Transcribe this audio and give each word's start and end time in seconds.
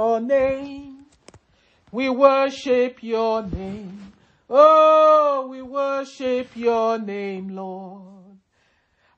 your 0.00 0.20
name. 0.20 1.04
We 1.92 2.08
worship 2.08 3.02
your 3.02 3.42
name. 3.42 4.12
Oh, 4.48 5.48
we 5.50 5.60
worship 5.60 6.48
your 6.54 6.98
name, 6.98 7.54
Lord. 7.54 8.38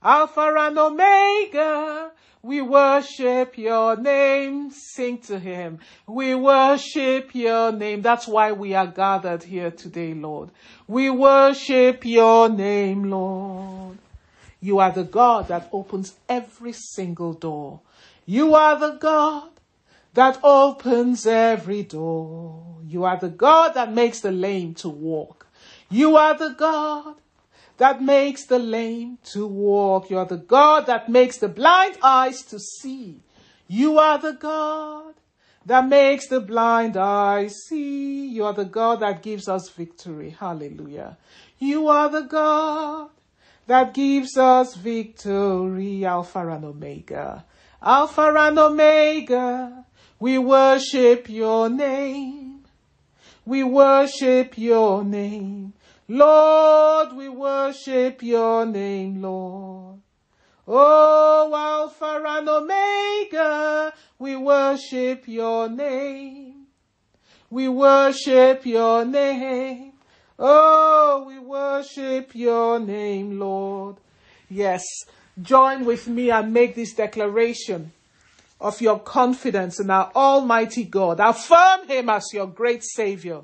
Alpha 0.02 0.52
and 0.58 0.76
Omega, 0.76 2.10
we 2.42 2.60
worship 2.62 3.56
your 3.56 3.96
name. 3.96 4.72
Sing 4.72 5.18
to 5.28 5.38
him. 5.38 5.78
We 6.08 6.34
worship 6.34 7.32
your 7.32 7.70
name. 7.70 8.02
That's 8.02 8.26
why 8.26 8.50
we 8.50 8.74
are 8.74 8.88
gathered 8.88 9.44
here 9.44 9.70
today, 9.70 10.14
Lord. 10.14 10.50
We 10.88 11.10
worship 11.10 12.04
your 12.04 12.48
name, 12.48 13.04
Lord. 13.04 13.98
You 14.60 14.80
are 14.80 14.90
the 14.90 15.04
God 15.04 15.46
that 15.46 15.68
opens 15.72 16.16
every 16.28 16.72
single 16.72 17.34
door. 17.34 17.80
You 18.26 18.56
are 18.56 18.76
the 18.78 18.96
God 18.98 19.52
that 20.14 20.38
opens 20.42 21.26
every 21.26 21.82
door. 21.82 22.76
You 22.86 23.04
are 23.04 23.18
the 23.18 23.28
God 23.28 23.74
that 23.74 23.92
makes 23.92 24.20
the 24.20 24.32
lame 24.32 24.74
to 24.74 24.88
walk. 24.88 25.46
You 25.88 26.16
are 26.16 26.36
the 26.36 26.50
God 26.50 27.16
that 27.78 28.02
makes 28.02 28.46
the 28.46 28.58
lame 28.58 29.18
to 29.32 29.46
walk. 29.46 30.10
You 30.10 30.18
are 30.18 30.26
the 30.26 30.36
God 30.36 30.86
that 30.86 31.08
makes 31.08 31.38
the 31.38 31.48
blind 31.48 31.96
eyes 32.02 32.42
to 32.42 32.58
see. 32.58 33.20
You 33.66 33.98
are 33.98 34.18
the 34.18 34.32
God 34.32 35.14
that 35.64 35.88
makes 35.88 36.28
the 36.28 36.40
blind 36.40 36.96
eyes 36.96 37.54
see. 37.66 38.26
You 38.26 38.44
are 38.44 38.52
the 38.52 38.64
God 38.64 39.00
that 39.00 39.22
gives 39.22 39.48
us 39.48 39.70
victory. 39.70 40.30
Hallelujah. 40.30 41.16
You 41.58 41.88
are 41.88 42.08
the 42.08 42.22
God 42.22 43.10
that 43.66 43.94
gives 43.94 44.36
us 44.36 44.74
victory. 44.74 46.04
Alpha 46.04 46.46
and 46.48 46.64
Omega. 46.64 47.44
Alpha 47.80 48.34
and 48.36 48.58
Omega. 48.58 49.86
We 50.22 50.38
worship 50.38 51.28
your 51.28 51.68
name. 51.68 52.62
We 53.44 53.64
worship 53.64 54.56
your 54.56 55.02
name. 55.02 55.72
Lord, 56.06 57.16
we 57.16 57.28
worship 57.28 58.22
your 58.22 58.64
name, 58.64 59.20
Lord. 59.20 59.98
Oh, 60.68 61.52
Alpha 61.52 62.22
and 62.24 62.48
Omega, 62.48 63.92
we 64.20 64.36
worship 64.36 65.26
your 65.26 65.68
name. 65.68 66.68
We 67.50 67.66
worship 67.66 68.64
your 68.64 69.04
name. 69.04 69.92
Oh, 70.38 71.24
we 71.26 71.40
worship 71.40 72.32
your 72.32 72.78
name, 72.78 73.40
Lord. 73.40 73.96
Yes, 74.48 74.84
join 75.42 75.84
with 75.84 76.06
me 76.06 76.30
and 76.30 76.54
make 76.54 76.76
this 76.76 76.94
declaration 76.94 77.90
of 78.62 78.80
your 78.80 79.00
confidence 79.00 79.80
in 79.80 79.90
our 79.90 80.10
Almighty 80.14 80.84
God. 80.84 81.20
Affirm 81.20 81.88
Him 81.88 82.08
as 82.08 82.32
your 82.32 82.46
great 82.46 82.84
Savior 82.84 83.42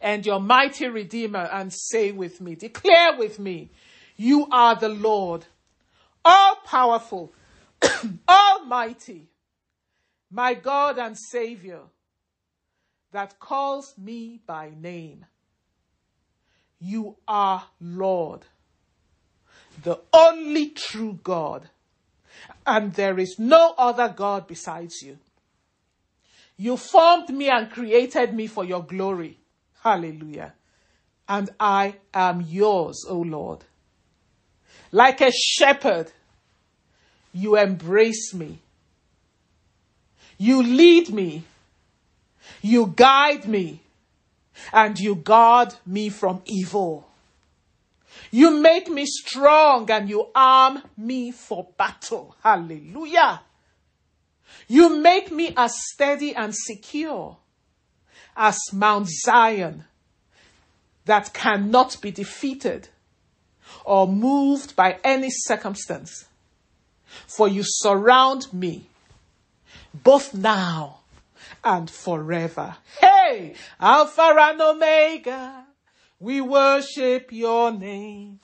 and 0.00 0.26
your 0.26 0.40
mighty 0.40 0.88
Redeemer 0.88 1.48
and 1.52 1.72
say 1.72 2.10
with 2.10 2.40
me, 2.40 2.56
declare 2.56 3.16
with 3.16 3.38
me, 3.38 3.70
you 4.16 4.48
are 4.50 4.74
the 4.74 4.88
Lord, 4.88 5.46
all 6.24 6.56
powerful, 6.66 7.32
almighty, 8.28 9.28
my 10.30 10.54
God 10.54 10.98
and 10.98 11.16
Savior 11.16 11.80
that 13.12 13.38
calls 13.38 13.94
me 13.96 14.40
by 14.46 14.72
name. 14.78 15.24
You 16.80 17.16
are 17.28 17.64
Lord, 17.80 18.46
the 19.82 20.00
only 20.12 20.70
true 20.70 21.18
God, 21.22 21.68
and 22.66 22.92
there 22.94 23.18
is 23.18 23.36
no 23.38 23.74
other 23.78 24.08
God 24.08 24.46
besides 24.46 25.02
you. 25.02 25.18
You 26.56 26.76
formed 26.76 27.30
me 27.30 27.48
and 27.48 27.70
created 27.70 28.34
me 28.34 28.46
for 28.46 28.64
your 28.64 28.82
glory. 28.82 29.38
Hallelujah. 29.82 30.52
And 31.28 31.48
I 31.58 31.94
am 32.12 32.42
yours, 32.42 33.06
O 33.08 33.18
Lord. 33.20 33.64
Like 34.92 35.20
a 35.20 35.30
shepherd, 35.32 36.12
you 37.32 37.56
embrace 37.56 38.34
me. 38.34 38.58
You 40.36 40.62
lead 40.62 41.10
me. 41.10 41.44
You 42.60 42.92
guide 42.94 43.46
me. 43.46 43.80
And 44.72 44.98
you 44.98 45.14
guard 45.14 45.74
me 45.86 46.08
from 46.08 46.42
evil. 46.44 47.09
You 48.30 48.50
make 48.50 48.88
me 48.88 49.06
strong 49.06 49.90
and 49.90 50.08
you 50.08 50.28
arm 50.34 50.82
me 50.96 51.30
for 51.32 51.68
battle. 51.76 52.36
Hallelujah. 52.42 53.42
You 54.68 54.96
make 55.00 55.30
me 55.30 55.52
as 55.56 55.74
steady 55.92 56.34
and 56.34 56.54
secure 56.54 57.38
as 58.36 58.58
Mount 58.72 59.08
Zion 59.08 59.84
that 61.04 61.32
cannot 61.32 62.00
be 62.00 62.10
defeated 62.10 62.88
or 63.84 64.06
moved 64.06 64.76
by 64.76 64.98
any 65.02 65.28
circumstance. 65.30 66.26
For 67.26 67.48
you 67.48 67.62
surround 67.64 68.52
me 68.52 68.86
both 69.92 70.34
now 70.34 71.00
and 71.64 71.90
forever. 71.90 72.76
Hey, 73.00 73.54
Alpha 73.80 74.34
and 74.38 74.60
Omega, 74.60 75.66
we 76.20 76.42
worship 76.42 77.32
your 77.32 77.72
name. 77.72 78.40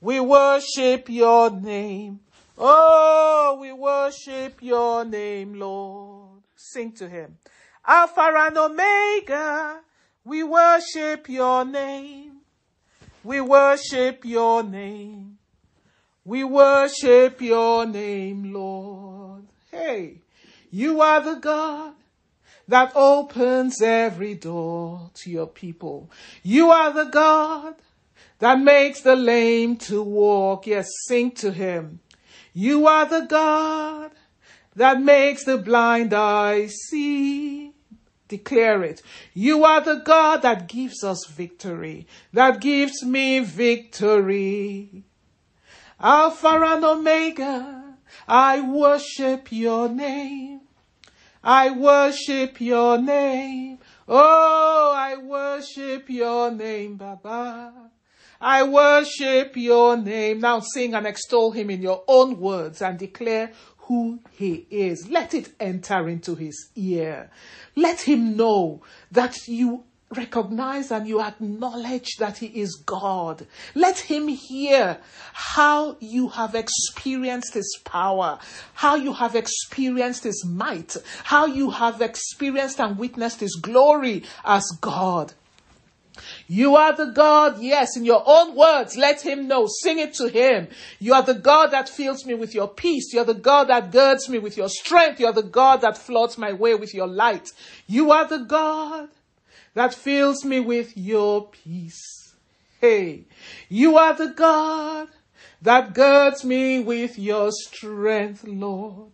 We 0.00 0.20
worship 0.20 1.08
your 1.08 1.50
name. 1.50 2.20
Oh, 2.58 3.56
we 3.58 3.72
worship 3.72 4.60
your 4.60 5.04
name, 5.06 5.54
Lord. 5.54 6.42
Sing 6.54 6.92
to 6.92 7.08
him. 7.08 7.38
Alpha 7.86 8.32
and 8.36 8.58
Omega, 8.58 9.80
we 10.24 10.44
worship 10.44 11.28
your 11.30 11.64
name. 11.64 12.40
We 13.24 13.40
worship 13.40 14.24
your 14.24 14.62
name. 14.62 15.38
We 16.24 16.44
worship 16.44 17.40
your 17.40 17.86
name, 17.86 18.52
Lord. 18.52 19.44
Hey, 19.70 20.20
you 20.70 21.00
are 21.00 21.20
the 21.20 21.34
God 21.36 21.94
that 22.68 22.92
opens 22.94 23.82
every 23.82 24.34
door 24.34 25.10
to 25.14 25.30
your 25.30 25.46
people. 25.46 26.10
You 26.42 26.70
are 26.70 26.92
the 26.92 27.10
God 27.10 27.74
that 28.38 28.58
makes 28.60 29.02
the 29.02 29.16
lame 29.16 29.76
to 29.76 30.02
walk. 30.02 30.66
Yes, 30.66 30.88
sing 31.06 31.30
to 31.32 31.52
him. 31.52 32.00
You 32.52 32.86
are 32.86 33.06
the 33.06 33.26
God 33.26 34.10
that 34.74 35.00
makes 35.00 35.44
the 35.44 35.58
blind 35.58 36.12
eyes 36.12 36.74
see. 36.88 37.72
Declare 38.28 38.82
it. 38.84 39.02
You 39.34 39.64
are 39.64 39.82
the 39.82 39.96
God 39.96 40.42
that 40.42 40.66
gives 40.66 41.04
us 41.04 41.26
victory, 41.26 42.06
that 42.32 42.60
gives 42.60 43.04
me 43.04 43.40
victory. 43.40 45.04
Alpha 46.00 46.48
and 46.48 46.84
Omega, 46.84 47.96
I 48.26 48.60
worship 48.60 49.52
your 49.52 49.88
name. 49.88 50.61
I 51.44 51.70
worship 51.70 52.60
your 52.60 52.98
name. 52.98 53.78
Oh, 54.08 54.92
I 54.94 55.16
worship 55.16 56.08
your 56.08 56.50
name, 56.52 56.96
Baba. 56.96 57.72
I 58.40 58.62
worship 58.62 59.56
your 59.56 59.96
name. 59.96 60.40
Now 60.40 60.60
sing 60.60 60.94
and 60.94 61.06
extol 61.06 61.50
him 61.50 61.70
in 61.70 61.82
your 61.82 62.04
own 62.06 62.38
words 62.38 62.80
and 62.80 62.98
declare 62.98 63.52
who 63.78 64.20
he 64.32 64.66
is. 64.70 65.08
Let 65.08 65.34
it 65.34 65.52
enter 65.58 66.08
into 66.08 66.36
his 66.36 66.70
ear. 66.76 67.30
Let 67.74 68.02
him 68.02 68.36
know 68.36 68.82
that 69.10 69.48
you 69.48 69.84
recognize 70.16 70.90
and 70.90 71.06
you 71.06 71.20
acknowledge 71.20 72.16
that 72.18 72.38
He 72.38 72.46
is 72.46 72.76
God. 72.86 73.46
Let 73.74 73.98
Him 73.98 74.28
hear 74.28 74.98
how 75.32 75.96
you 76.00 76.28
have 76.28 76.54
experienced 76.54 77.54
His 77.54 77.78
power, 77.84 78.38
how 78.74 78.96
you 78.96 79.12
have 79.12 79.34
experienced 79.34 80.24
His 80.24 80.44
might, 80.44 80.96
how 81.24 81.46
you 81.46 81.70
have 81.70 82.00
experienced 82.00 82.80
and 82.80 82.98
witnessed 82.98 83.40
His 83.40 83.56
glory 83.56 84.24
as 84.44 84.64
God. 84.80 85.32
You 86.46 86.76
are 86.76 86.94
the 86.94 87.06
God, 87.06 87.60
yes, 87.60 87.96
in 87.96 88.04
your 88.04 88.22
own 88.26 88.54
words, 88.54 88.96
let 88.96 89.22
him 89.22 89.48
know. 89.48 89.66
Sing 89.66 89.98
it 89.98 90.14
to 90.14 90.28
him. 90.28 90.68
You 90.98 91.14
are 91.14 91.22
the 91.22 91.34
God 91.34 91.68
that 91.68 91.88
fills 91.88 92.26
me 92.26 92.34
with 92.34 92.54
your 92.54 92.68
peace. 92.68 93.12
You're 93.12 93.24
the 93.24 93.34
God 93.34 93.68
that 93.68 93.90
girds 93.90 94.28
me 94.28 94.38
with 94.38 94.56
your 94.56 94.68
strength. 94.68 95.18
You're 95.18 95.32
the 95.32 95.42
God 95.42 95.80
that 95.80 95.96
floods 95.96 96.36
my 96.36 96.52
way 96.52 96.74
with 96.74 96.94
your 96.94 97.06
light. 97.06 97.48
You 97.86 98.12
are 98.12 98.28
the 98.28 98.40
God 98.40 99.08
that 99.74 99.94
fills 99.94 100.44
me 100.44 100.60
with 100.60 100.96
your 100.96 101.48
peace. 101.48 102.34
Hey, 102.80 103.24
you 103.68 103.96
are 103.96 104.14
the 104.14 104.28
God 104.28 105.08
that 105.62 105.94
girds 105.94 106.44
me 106.44 106.80
with 106.80 107.18
your 107.18 107.50
strength, 107.52 108.44
Lord. 108.44 109.12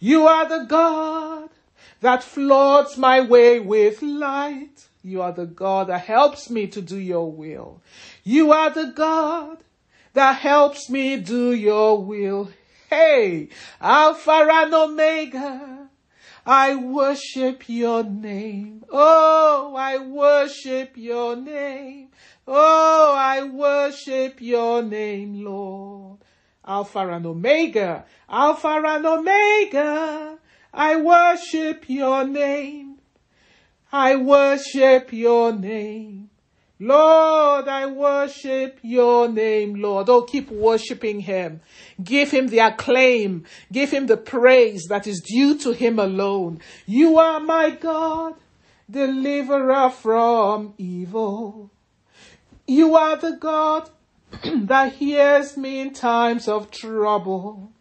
You 0.00 0.26
are 0.26 0.48
the 0.48 0.64
God 0.64 1.50
that 2.00 2.22
floods 2.22 2.96
my 2.96 3.20
way 3.20 3.60
with 3.60 4.02
light. 4.02 4.88
You 5.02 5.22
are 5.22 5.32
the 5.32 5.46
God 5.46 5.88
that 5.88 6.02
helps 6.02 6.50
me 6.50 6.66
to 6.68 6.82
do 6.82 6.98
your 6.98 7.30
will. 7.30 7.80
You 8.24 8.52
are 8.52 8.70
the 8.70 8.92
God 8.94 9.58
that 10.12 10.32
helps 10.40 10.90
me 10.90 11.16
do 11.16 11.52
your 11.52 12.02
will. 12.02 12.50
Hey, 12.90 13.48
Alpha 13.80 14.48
and 14.50 14.74
Omega. 14.74 15.77
I 16.50 16.76
worship 16.76 17.64
your 17.68 18.02
name. 18.02 18.82
Oh, 18.90 19.74
I 19.76 19.98
worship 19.98 20.92
your 20.96 21.36
name. 21.36 22.08
Oh, 22.46 23.14
I 23.14 23.42
worship 23.42 24.40
your 24.40 24.82
name, 24.82 25.44
Lord. 25.44 26.20
Alpha 26.66 27.00
and 27.00 27.26
Omega, 27.26 28.06
Alpha 28.30 28.82
and 28.82 29.04
Omega. 29.04 30.38
I 30.72 30.96
worship 30.96 31.84
your 31.86 32.24
name. 32.24 32.96
I 33.92 34.16
worship 34.16 35.12
your 35.12 35.52
name. 35.52 36.27
Lord, 36.80 37.66
I 37.66 37.86
worship 37.86 38.78
your 38.82 39.28
name, 39.28 39.82
Lord. 39.82 40.08
Oh, 40.08 40.22
keep 40.22 40.48
worshiping 40.50 41.20
him. 41.20 41.60
Give 42.02 42.30
him 42.30 42.48
the 42.48 42.60
acclaim. 42.60 43.44
Give 43.72 43.90
him 43.90 44.06
the 44.06 44.16
praise 44.16 44.84
that 44.88 45.06
is 45.08 45.20
due 45.20 45.58
to 45.58 45.72
him 45.72 45.98
alone. 45.98 46.60
You 46.86 47.18
are 47.18 47.40
my 47.40 47.70
God, 47.70 48.34
deliverer 48.88 49.90
from 49.90 50.74
evil. 50.78 51.72
You 52.68 52.94
are 52.94 53.16
the 53.16 53.32
God 53.32 53.90
that 54.44 54.92
hears 54.92 55.56
me 55.56 55.80
in 55.80 55.94
times 55.94 56.46
of 56.46 56.70
trouble. 56.70 57.72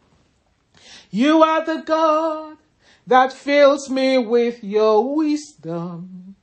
You 1.12 1.44
are 1.44 1.64
the 1.64 1.84
God 1.84 2.58
that 3.06 3.32
fills 3.32 3.90
me 3.92 4.18
with 4.18 4.64
your 4.64 5.16
wisdom. 5.16 6.36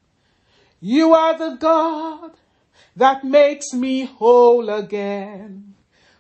You 0.81 1.15
are 1.15 1.37
the 1.37 1.57
God 1.57 2.33
that 2.97 3.25
makes 3.25 3.73
me 3.73 4.05
whole 4.05 4.69
again. 4.71 5.75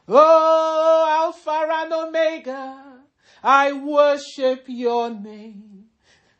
Oh, 0.08 1.06
Alpha 1.08 1.66
and 1.72 1.92
Omega, 1.92 3.00
I 3.42 3.72
worship 3.72 4.64
your 4.66 5.10
name. 5.10 5.86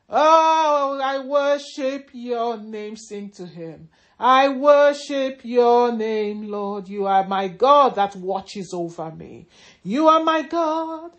Oh, 0.08 1.00
I 1.02 1.18
worship 1.20 2.10
your 2.12 2.58
name. 2.58 2.96
Sing 2.96 3.30
to 3.30 3.46
him. 3.46 3.88
I 4.18 4.48
worship 4.48 5.40
your 5.42 5.92
name, 5.92 6.48
Lord. 6.48 6.88
You 6.88 7.06
are 7.06 7.26
my 7.26 7.48
God 7.48 7.96
that 7.96 8.14
watches 8.16 8.72
over 8.74 9.10
me. 9.10 9.48
You 9.82 10.08
are 10.08 10.22
my 10.22 10.42
God 10.42 11.12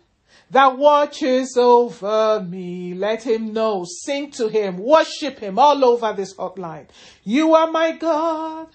that 0.50 0.78
watches 0.78 1.56
over 1.56 2.44
me. 2.48 2.94
Let 2.94 3.24
him 3.24 3.52
know. 3.52 3.84
Sing 3.84 4.30
to 4.32 4.48
him. 4.48 4.78
Worship 4.78 5.40
him 5.40 5.58
all 5.58 5.84
over 5.84 6.12
this 6.12 6.34
hotline. 6.34 6.86
You 7.24 7.54
are 7.54 7.70
my 7.70 7.92
God 7.92 8.68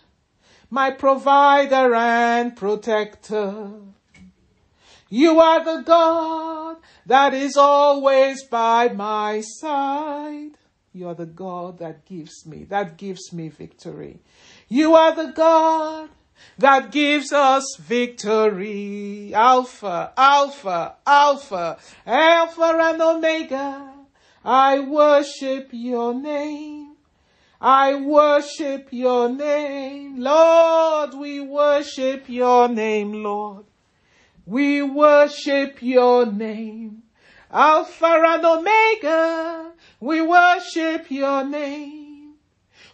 my 0.71 0.89
provider 0.89 1.93
and 1.93 2.55
protector. 2.55 3.71
You 5.09 5.41
are 5.41 5.63
the 5.63 5.83
God 5.83 6.77
that 7.05 7.33
is 7.33 7.57
always 7.57 8.45
by 8.45 8.87
my 8.87 9.41
side. 9.41 10.51
You 10.93 11.09
are 11.09 11.13
the 11.13 11.25
God 11.25 11.79
that 11.79 12.05
gives 12.05 12.45
me, 12.45 12.63
that 12.65 12.97
gives 12.97 13.33
me 13.33 13.49
victory. 13.49 14.21
You 14.69 14.95
are 14.95 15.13
the 15.13 15.33
God 15.33 16.09
that 16.57 16.91
gives 16.91 17.33
us 17.33 17.75
victory. 17.77 19.33
Alpha, 19.33 20.13
Alpha, 20.15 20.95
Alpha, 21.05 21.77
Alpha 22.05 22.77
and 22.81 23.01
Omega. 23.01 23.93
I 24.45 24.79
worship 24.79 25.69
your 25.73 26.13
name. 26.13 26.80
I 27.63 27.93
worship 27.93 28.87
your 28.89 29.29
name, 29.29 30.19
Lord. 30.19 31.13
We 31.13 31.41
worship 31.41 32.27
your 32.27 32.67
name, 32.67 33.21
Lord. 33.23 33.65
We 34.47 34.81
worship 34.81 35.77
your 35.79 36.25
name. 36.25 37.03
Alpha 37.51 38.05
and 38.05 38.43
Omega. 38.43 39.73
We 39.99 40.23
worship 40.23 41.11
your 41.11 41.45
name. 41.45 42.33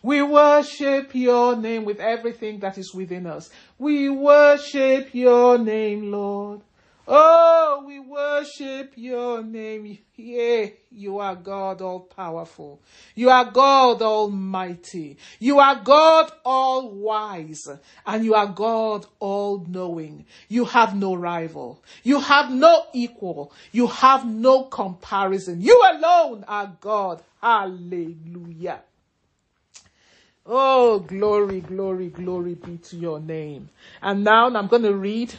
We 0.04 0.22
worship 0.22 1.16
your 1.16 1.56
name 1.56 1.86
with 1.86 2.02
everything 2.02 2.60
that 2.60 2.78
is 2.78 2.94
within 2.94 3.25
us. 3.25 3.50
We 3.80 4.10
worship 4.10 5.14
your 5.14 5.58
name, 5.58 6.12
Lord. 6.12 6.62
Oh, 7.09 7.86
we 7.88 8.01
worship 8.01 8.92
your 8.98 9.42
name. 9.42 9.98
Yeah, 10.18 10.68
you 10.92 11.19
are 11.19 11.36
God 11.36 11.81
all 11.81 12.01
powerful. 12.01 12.81
You 13.15 13.30
are 13.30 13.45
God 13.45 14.01
almighty. 14.01 15.18
You 15.39 15.59
are 15.59 15.80
God 15.81 16.33
all 16.44 16.92
wise. 16.92 17.69
And 18.06 18.25
you 18.25 18.33
are 18.33 18.48
God 18.48 19.06
all 19.19 19.65
knowing. 19.69 20.25
You 20.50 20.65
have 20.65 20.98
no 20.98 21.15
rival. 21.15 21.81
You 22.04 22.19
have 22.19 22.51
no 22.51 22.88
equal. 22.92 23.54
You 23.71 23.88
have 23.88 24.25
no 24.25 24.63
comparison. 24.63 25.62
You 25.62 25.81
alone 25.89 26.44
are 26.45 26.75
God. 26.81 27.24
Hallelujah. 27.42 28.81
Oh, 30.45 31.00
glory, 31.00 31.59
glory, 31.62 32.07
glory 32.07 32.56
be 32.56 32.77
to 32.77 32.95
your 32.95 33.19
name. 33.19 33.69
And 34.01 34.24
now 34.24 34.48
I'm 34.48 34.68
going 34.68 34.83
to 34.83 34.95
read 34.95 35.33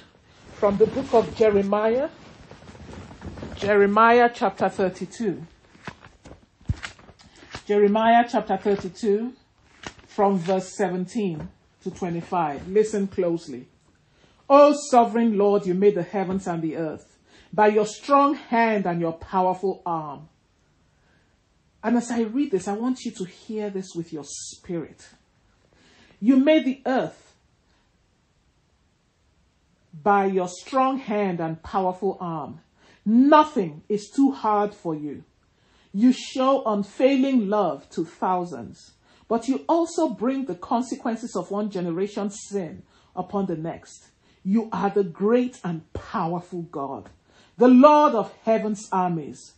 from 0.59 0.77
the 0.77 0.87
book 0.87 1.15
of 1.15 1.37
Jeremiah, 1.37 2.09
Jeremiah 3.55 4.29
chapter 4.35 4.69
32. 4.69 5.47
Jeremiah 7.65 8.27
chapter 8.29 8.57
32, 8.57 9.35
from 10.09 10.37
verse 10.37 10.77
17 10.77 11.49
to 11.85 11.91
25. 11.93 12.67
Listen 12.67 13.07
closely. 13.07 13.69
O 14.51 14.75
sovereign 14.91 15.39
Lord, 15.39 15.65
you 15.65 15.75
made 15.75 15.95
the 15.95 16.03
heavens 16.03 16.49
and 16.49 16.61
the 16.61 16.77
earth 16.77 17.19
by 17.53 17.69
your 17.69 17.87
strong 17.87 18.35
hand 18.35 18.85
and 18.85 19.01
your 19.01 19.13
powerful 19.13 19.81
arm. 19.87 20.29
And 21.85 21.97
as 21.97 22.11
I 22.11 22.23
read 22.23 22.51
this, 22.51 22.67
I 22.67 22.73
want 22.73 23.05
you 23.05 23.13
to 23.13 23.25
hear 23.25 23.71
this 23.71 23.95
with 23.95 24.13
your 24.13 24.25
spirit. 24.25 25.07
You 26.21 26.37
made 26.37 26.65
the 26.65 26.83
earth 26.85 27.28
by 30.03 30.27
your 30.27 30.49
strong 30.49 30.99
hand 30.99 31.41
and 31.41 31.63
powerful 31.63 32.17
arm. 32.21 32.61
Nothing 33.05 33.83
is 33.89 34.11
too 34.11 34.33
hard 34.33 34.75
for 34.75 34.95
you. 34.95 35.25
You 35.93 36.13
show 36.13 36.63
unfailing 36.67 37.49
love 37.49 37.89
to 37.91 38.05
thousands, 38.05 38.93
but 39.29 39.49
you 39.49 39.65
also 39.69 40.11
bring 40.11 40.45
the 40.45 40.55
consequences 40.55 41.35
of 41.35 41.51
one 41.51 41.71
generation's 41.71 42.39
sin 42.49 42.83
upon 43.17 43.47
the 43.47 43.57
next. 43.57 44.09
You 44.45 44.69
are 44.73 44.91
the 44.91 45.05
great 45.05 45.59
and 45.65 45.91
powerful 45.93 46.63
God, 46.63 47.09
the 47.57 47.69
Lord 47.69 48.15
of 48.15 48.33
heaven's 48.45 48.89
armies. 48.93 49.55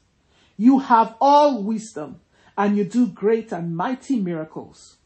You 0.56 0.78
have 0.78 1.16
all 1.20 1.62
wisdom 1.62 2.20
and 2.56 2.76
you 2.76 2.84
do 2.84 3.08
great 3.08 3.52
and 3.52 3.76
mighty 3.76 4.20
miracles. 4.20 4.98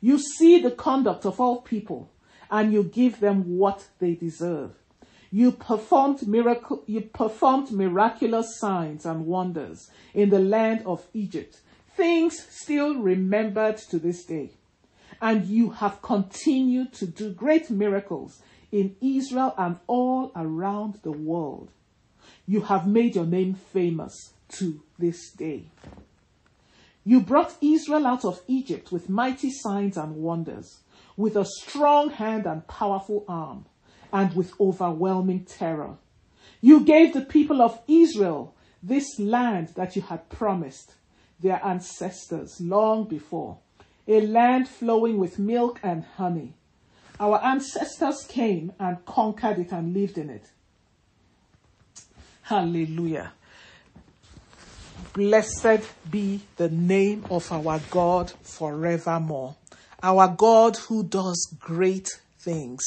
You 0.00 0.18
see 0.18 0.60
the 0.60 0.70
conduct 0.70 1.26
of 1.26 1.40
all 1.40 1.62
people 1.62 2.11
and 2.52 2.70
you 2.70 2.84
give 2.84 3.18
them 3.18 3.56
what 3.56 3.88
they 3.98 4.14
deserve. 4.14 4.72
You 5.30 5.52
performed 5.52 6.28
miracle, 6.28 6.84
you 6.86 7.00
performed 7.00 7.72
miraculous 7.72 8.58
signs 8.58 9.06
and 9.06 9.24
wonders 9.24 9.90
in 10.12 10.28
the 10.28 10.38
land 10.38 10.82
of 10.84 11.06
Egypt, 11.14 11.62
things 11.96 12.46
still 12.50 12.96
remembered 12.96 13.78
to 13.78 13.98
this 13.98 14.24
day. 14.26 14.50
And 15.22 15.46
you 15.46 15.70
have 15.70 16.02
continued 16.02 16.92
to 16.94 17.06
do 17.06 17.32
great 17.32 17.70
miracles 17.70 18.42
in 18.70 18.96
Israel 19.00 19.54
and 19.56 19.78
all 19.86 20.30
around 20.36 21.00
the 21.02 21.12
world. 21.12 21.70
You 22.46 22.60
have 22.62 22.86
made 22.86 23.14
your 23.14 23.24
name 23.24 23.54
famous 23.54 24.34
to 24.58 24.82
this 24.98 25.30
day. 25.30 25.70
You 27.04 27.20
brought 27.20 27.56
Israel 27.62 28.06
out 28.06 28.26
of 28.26 28.42
Egypt 28.46 28.92
with 28.92 29.08
mighty 29.08 29.50
signs 29.50 29.96
and 29.96 30.16
wonders 30.16 30.81
with 31.16 31.36
a 31.36 31.44
strong 31.44 32.10
hand 32.10 32.46
and 32.46 32.66
powerful 32.66 33.24
arm, 33.28 33.66
and 34.12 34.34
with 34.34 34.58
overwhelming 34.60 35.44
terror. 35.44 35.96
You 36.60 36.84
gave 36.84 37.12
the 37.12 37.22
people 37.22 37.62
of 37.62 37.80
Israel 37.88 38.54
this 38.82 39.18
land 39.18 39.68
that 39.76 39.96
you 39.96 40.02
had 40.02 40.28
promised 40.28 40.94
their 41.40 41.64
ancestors 41.64 42.60
long 42.60 43.04
before, 43.04 43.58
a 44.06 44.20
land 44.20 44.68
flowing 44.68 45.18
with 45.18 45.38
milk 45.38 45.80
and 45.82 46.04
honey. 46.16 46.54
Our 47.18 47.42
ancestors 47.44 48.24
came 48.28 48.72
and 48.78 49.04
conquered 49.04 49.58
it 49.58 49.72
and 49.72 49.94
lived 49.94 50.18
in 50.18 50.30
it. 50.30 50.50
Hallelujah. 52.42 53.32
Blessed 55.14 55.88
be 56.10 56.40
the 56.56 56.68
name 56.68 57.24
of 57.30 57.50
our 57.52 57.80
God 57.90 58.32
forevermore 58.42 59.56
our 60.02 60.28
God 60.28 60.76
who 60.76 61.04
does 61.04 61.54
great 61.58 62.08
things. 62.38 62.84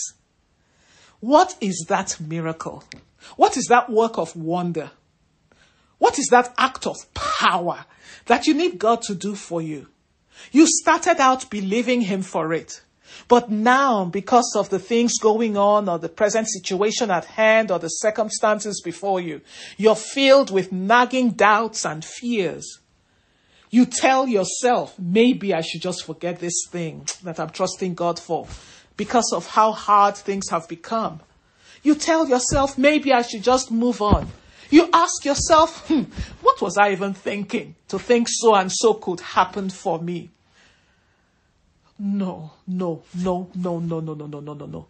What 1.19 1.55
is 1.61 1.85
that 1.87 2.19
miracle? 2.19 2.83
What 3.35 3.57
is 3.57 3.65
that 3.65 3.89
work 3.89 4.17
of 4.17 4.35
wonder? 4.35 4.91
What 5.97 6.19
is 6.19 6.27
that 6.27 6.53
act 6.57 6.85
of 6.85 6.95
power 7.13 7.85
that 8.25 8.47
you 8.47 8.53
need 8.53 8.77
God 8.77 9.01
to 9.03 9.15
do 9.15 9.35
for 9.35 9.61
you? 9.61 9.87
You 10.51 10.67
started 10.67 11.19
out 11.19 11.49
believing 11.49 12.01
Him 12.01 12.21
for 12.21 12.53
it. 12.53 12.81
But 13.27 13.49
now, 13.49 14.05
because 14.05 14.53
of 14.57 14.69
the 14.69 14.79
things 14.79 15.17
going 15.19 15.55
on 15.55 15.87
or 15.87 15.97
the 15.97 16.09
present 16.09 16.47
situation 16.49 17.09
at 17.09 17.25
hand 17.25 17.71
or 17.71 17.79
the 17.79 17.87
circumstances 17.87 18.81
before 18.83 19.21
you, 19.21 19.41
you're 19.77 19.95
filled 19.95 20.51
with 20.51 20.71
nagging 20.71 21.31
doubts 21.31 21.85
and 21.85 22.03
fears. 22.03 22.79
You 23.75 23.85
tell 23.85 24.25
yourself, 24.25 24.97
maybe 24.97 25.53
I 25.53 25.59
should 25.59 25.81
just 25.81 26.05
forget 26.05 26.39
this 26.39 26.65
thing 26.69 27.09
that 27.23 27.41
I'm 27.41 27.49
trusting 27.49 27.93
God 27.93 28.17
for 28.17 28.47
because 28.95 29.33
of 29.33 29.47
how 29.47 29.73
hard 29.73 30.15
things 30.15 30.49
have 30.49 30.69
become. 30.69 31.19
You 31.83 31.95
tell 31.95 32.25
yourself, 32.25 32.77
maybe 32.77 33.11
I 33.11 33.21
should 33.21 33.43
just 33.43 33.71
move 33.71 34.01
on. 34.01 34.29
You 34.69 34.87
ask 34.93 35.25
yourself, 35.25 35.89
hmm, 35.89 36.03
what 36.41 36.61
was 36.61 36.77
I 36.77 36.93
even 36.93 37.13
thinking 37.13 37.75
to 37.89 37.99
think 37.99 38.29
so 38.29 38.55
and 38.55 38.71
so 38.71 38.93
could 38.93 39.19
happen 39.19 39.69
for 39.69 39.99
me? 39.99 40.29
No, 41.99 42.51
no, 42.65 43.03
no, 43.13 43.49
no, 43.55 43.79
no, 43.79 43.99
no, 43.99 44.13
no, 44.13 44.25
no, 44.25 44.39
no, 44.39 44.53
no, 44.53 44.65
no. 44.67 44.87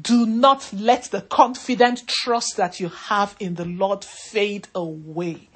Do 0.00 0.26
not 0.26 0.72
let 0.72 1.10
the 1.10 1.22
confident 1.22 2.06
trust 2.06 2.56
that 2.56 2.78
you 2.78 2.88
have 2.88 3.34
in 3.40 3.56
the 3.56 3.64
Lord 3.64 4.04
fade 4.04 4.68
away. 4.76 5.48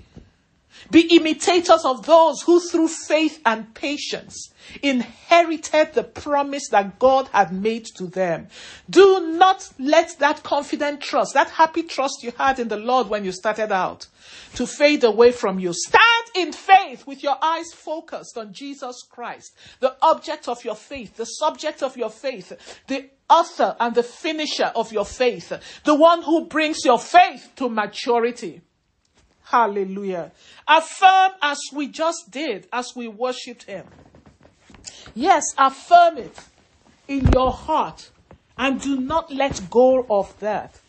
Be 0.91 1.17
imitators 1.17 1.85
of 1.85 2.07
those 2.07 2.43
who 2.43 2.61
through 2.61 2.89
faith 2.89 3.41
and 3.45 3.75
patience 3.75 4.53
inherited 4.83 5.95
the 5.95 6.05
promise 6.05 6.69
that 6.71 6.99
God 6.99 7.29
had 7.29 7.53
made 7.53 7.87
to 7.97 8.07
them. 8.07 8.49
Do 8.89 9.35
not 9.37 9.71
let 9.79 10.19
that 10.19 10.43
confident 10.43 11.01
trust, 11.01 11.35
that 11.35 11.51
happy 11.51 11.83
trust 11.83 12.23
you 12.23 12.33
had 12.39 12.59
in 12.59 12.69
the 12.69 12.77
Lord 12.77 13.09
when 13.09 13.25
you 13.25 13.33
started 13.33 13.73
out, 13.73 14.07
to 14.55 14.67
fade 14.67 15.05
away 15.05 15.33
from 15.33 15.59
you. 15.59 15.73
Stand 15.73 16.03
in 16.35 16.53
faith 16.53 17.07
with 17.07 17.23
your 17.23 17.37
eyes 17.43 17.73
focused 17.73 18.39
on 18.39 18.53
Jesus 18.53 19.03
Christ, 19.09 19.53
the 19.81 19.97
object 20.03 20.49
of 20.49 20.65
your 20.65 20.77
faith, 20.77 21.17
the 21.17 21.25
subject 21.25 21.83
of 21.83 21.97
your 21.97 22.11
faith, 22.11 22.53
the 22.87 23.11
author 23.29 23.77
and 23.81 23.95
the 23.95 24.03
finisher 24.03 24.73
of 24.75 24.93
your 24.93 25.07
faith, 25.07 25.53
the 25.85 25.95
one 25.95 26.23
who 26.23 26.47
brings 26.47 26.85
your 26.85 26.99
faith 26.99 27.51
to 27.57 27.69
maturity. 27.69 28.63
Hallelujah. 29.53 30.33
Affirm 30.67 31.33
as 31.43 31.61
we 31.75 31.87
just 31.87 32.31
did, 32.31 32.67
as 32.73 32.97
we 32.97 33.07
worshiped 33.07 33.65
Him. 33.65 33.85
Yes, 35.15 35.45
affirm 35.59 36.17
it 36.17 36.39
in 37.07 37.31
your 37.33 37.53
heart 37.53 38.09
and 38.57 38.81
do 38.81 38.99
not 38.99 39.31
let 39.31 39.69
go 39.69 40.07
of 40.09 40.35
that. 40.41 40.81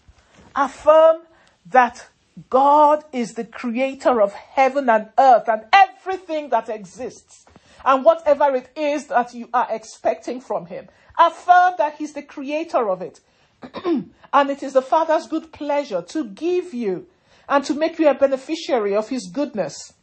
Affirm 0.55 1.24
that 1.65 2.08
God 2.50 3.03
is 3.12 3.34
the 3.34 3.43
creator 3.43 4.22
of 4.22 4.32
heaven 4.32 4.89
and 4.89 5.10
earth 5.20 5.50
and 5.50 5.63
everything 5.74 6.48
that 6.51 6.70
exists. 6.70 7.46
And 7.84 8.05
whatever 8.05 8.55
it 8.55 8.70
is 8.77 9.08
that 9.08 9.34
you 9.34 9.50
are 9.53 9.67
expecting 9.70 10.39
from 10.39 10.67
Him, 10.67 10.88
affirm 11.20 11.74
that 11.79 11.96
He's 11.98 12.13
the 12.13 12.24
creator 12.24 12.89
of 12.89 13.01
it. 13.01 13.20
and 14.34 14.50
it 14.50 14.63
is 14.63 14.72
the 14.72 14.82
Father's 14.82 15.27
good 15.27 15.51
pleasure 15.51 16.01
to 16.01 16.24
give 16.24 16.74
you 16.74 17.08
and 17.48 17.64
to 17.66 17.74
make 17.74 18.00
you 18.00 18.08
a 18.08 18.14
beneficiary 18.14 18.96
of 18.96 19.10
his 19.10 19.30
goodness. 19.32 19.94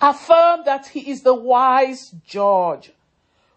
Affirm 0.00 0.62
that 0.64 0.88
he 0.88 1.10
is 1.10 1.22
the 1.22 1.34
wise 1.34 2.10
judge 2.26 2.92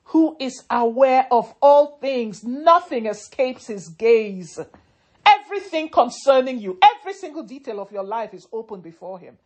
who 0.05 0.37
is 0.39 0.63
aware 0.69 1.27
of 1.31 1.53
all 1.61 1.97
things. 1.97 2.43
Nothing 2.43 3.07
escapes 3.07 3.67
his 3.67 3.89
gaze. 3.89 4.59
Everything 5.25 5.89
concerning 5.89 6.59
you, 6.59 6.77
every 6.81 7.13
single 7.13 7.43
detail 7.43 7.79
of 7.79 7.91
your 7.91 8.03
life 8.03 8.33
is 8.33 8.47
open 8.53 8.81
before 8.81 9.19
him. 9.19 9.37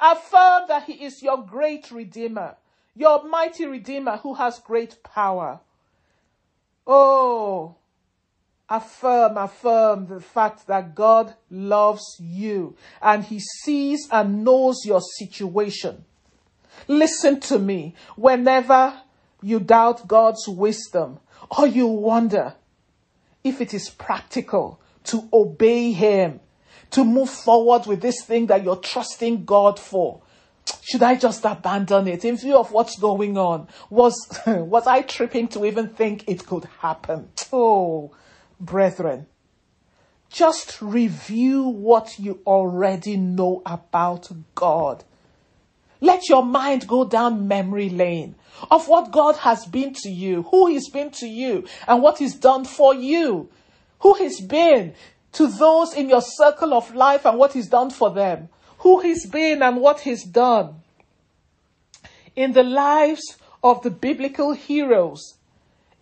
Affirm 0.00 0.64
that 0.68 0.84
he 0.84 1.04
is 1.04 1.22
your 1.22 1.42
great 1.42 1.90
redeemer, 1.90 2.56
your 2.96 3.28
mighty 3.28 3.66
redeemer 3.66 4.16
who 4.16 4.34
has 4.34 4.58
great 4.58 5.02
power. 5.04 5.60
Oh, 6.86 7.76
affirm, 8.70 9.36
affirm 9.36 10.06
the 10.06 10.20
fact 10.20 10.68
that 10.68 10.94
God 10.94 11.34
loves 11.50 12.16
you 12.20 12.76
and 13.02 13.24
He 13.24 13.40
sees 13.40 14.08
and 14.10 14.44
knows 14.44 14.86
your 14.86 15.00
situation. 15.00 16.04
Listen 16.86 17.40
to 17.40 17.58
me. 17.58 17.94
Whenever 18.16 19.02
you 19.42 19.58
doubt 19.58 20.06
God's 20.06 20.46
wisdom 20.48 21.18
or 21.58 21.66
you 21.66 21.88
wonder 21.88 22.54
if 23.42 23.60
it 23.60 23.74
is 23.74 23.90
practical 23.90 24.80
to 25.04 25.28
obey 25.32 25.92
Him, 25.92 26.40
to 26.92 27.04
move 27.04 27.30
forward 27.30 27.86
with 27.86 28.00
this 28.00 28.22
thing 28.24 28.46
that 28.46 28.62
you're 28.62 28.76
trusting 28.76 29.44
God 29.44 29.78
for, 29.78 30.22
should 30.82 31.02
I 31.02 31.16
just 31.16 31.44
abandon 31.44 32.08
it 32.08 32.24
in 32.24 32.36
view 32.36 32.56
of 32.56 32.70
what's 32.70 32.98
going 32.98 33.36
on? 33.36 33.68
Was, 33.88 34.14
was 34.46 34.86
I 34.86 35.02
tripping 35.02 35.48
to 35.48 35.64
even 35.64 35.88
think 35.88 36.28
it 36.28 36.46
could 36.46 36.64
happen? 36.80 37.30
Oh, 37.52 38.12
brethren, 38.60 39.26
just 40.30 40.80
review 40.80 41.64
what 41.64 42.18
you 42.18 42.40
already 42.46 43.16
know 43.16 43.62
about 43.66 44.30
God. 44.54 45.04
Let 46.00 46.28
your 46.28 46.44
mind 46.44 46.86
go 46.86 47.04
down 47.04 47.48
memory 47.48 47.90
lane 47.90 48.36
of 48.70 48.88
what 48.88 49.10
God 49.10 49.36
has 49.36 49.66
been 49.66 49.92
to 49.94 50.08
you, 50.08 50.42
who 50.44 50.68
He's 50.68 50.88
been 50.88 51.10
to 51.12 51.26
you, 51.26 51.66
and 51.86 52.02
what 52.02 52.18
He's 52.18 52.34
done 52.34 52.64
for 52.64 52.94
you, 52.94 53.50
who 54.00 54.14
He's 54.14 54.40
been 54.40 54.94
to 55.32 55.46
those 55.46 55.92
in 55.92 56.08
your 56.08 56.22
circle 56.22 56.74
of 56.74 56.94
life 56.94 57.26
and 57.26 57.38
what 57.38 57.52
He's 57.52 57.68
done 57.68 57.90
for 57.90 58.10
them, 58.10 58.48
who 58.78 59.00
He's 59.00 59.26
been 59.26 59.62
and 59.62 59.78
what 59.78 60.00
He's 60.00 60.24
done. 60.24 60.76
In 62.34 62.52
the 62.52 62.62
lives 62.62 63.36
of 63.62 63.82
the 63.82 63.90
biblical 63.90 64.52
heroes, 64.52 65.34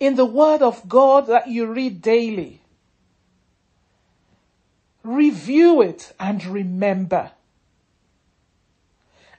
in 0.00 0.16
the 0.16 0.24
Word 0.24 0.62
of 0.62 0.88
God 0.88 1.26
that 1.26 1.48
you 1.48 1.66
read 1.66 2.00
daily. 2.00 2.60
Review 5.02 5.82
it 5.82 6.12
and 6.20 6.44
remember. 6.44 7.32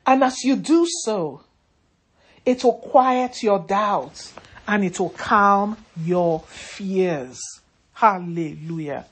And 0.05 0.23
as 0.23 0.43
you 0.43 0.55
do 0.55 0.87
so, 1.03 1.43
it 2.45 2.63
will 2.63 2.73
quiet 2.73 3.43
your 3.43 3.59
doubts 3.59 4.33
and 4.67 4.83
it 4.83 4.99
will 4.99 5.09
calm 5.11 5.77
your 5.95 6.39
fears. 6.41 7.39
Hallelujah. 7.93 9.05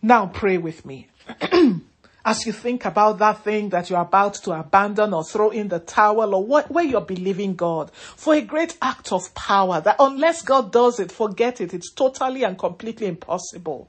Now 0.00 0.26
pray 0.26 0.58
with 0.58 0.86
me. 0.86 1.08
as 2.26 2.44
you 2.44 2.52
think 2.52 2.84
about 2.84 3.18
that 3.18 3.44
thing 3.44 3.68
that 3.68 3.88
you're 3.88 4.00
about 4.00 4.34
to 4.34 4.50
abandon 4.50 5.14
or 5.14 5.22
throw 5.22 5.50
in 5.50 5.68
the 5.68 5.78
towel 5.78 6.34
or 6.34 6.44
what, 6.44 6.68
where 6.68 6.84
you're 6.84 7.00
believing 7.00 7.54
God 7.54 7.92
for 7.92 8.34
a 8.34 8.40
great 8.40 8.76
act 8.82 9.12
of 9.12 9.32
power 9.34 9.80
that 9.80 9.94
unless 10.00 10.42
God 10.42 10.72
does 10.72 10.98
it, 10.98 11.12
forget 11.12 11.60
it. 11.60 11.72
It's 11.72 11.92
totally 11.92 12.42
and 12.42 12.58
completely 12.58 13.06
impossible. 13.06 13.88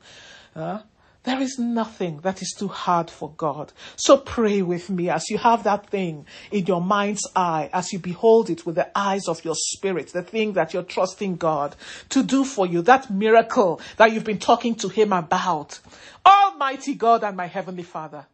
There 1.28 1.42
is 1.42 1.60
nothing 1.60 2.22
that 2.22 2.42
is 2.42 2.56
too 2.58 2.70
hard 2.70 3.12
for 3.12 3.34
God. 3.36 3.74
So 3.98 4.16
pray 4.16 4.62
with 4.62 4.90
me 4.90 5.10
as 5.10 5.30
you 5.30 5.38
have 5.38 5.66
that 5.66 5.90
thing 5.90 6.26
in 6.52 6.66
your 6.66 6.80
mind's 6.80 7.28
eye, 7.36 7.70
as 7.74 7.92
you 7.92 8.00
behold 8.00 8.50
it 8.50 8.66
with 8.66 8.76
the 8.76 8.98
eyes 8.98 9.28
of 9.28 9.44
your 9.44 9.56
spirit, 9.56 10.14
the 10.14 10.24
thing 10.24 10.54
that 10.54 10.74
you're 10.74 10.84
trusting 10.84 11.36
God 11.36 11.76
to 12.12 12.24
do 12.24 12.46
for 12.46 12.66
you, 12.66 12.82
that 12.84 13.10
miracle 13.10 13.82
that 13.98 14.14
you've 14.14 14.24
been 14.24 14.40
talking 14.40 14.74
to 14.76 14.88
Him 14.88 15.12
about. 15.12 15.82
Almighty 16.26 16.96
God 16.96 17.26
and 17.26 17.36
my 17.36 17.48
Heavenly 17.48 17.84
Father, 17.84 18.26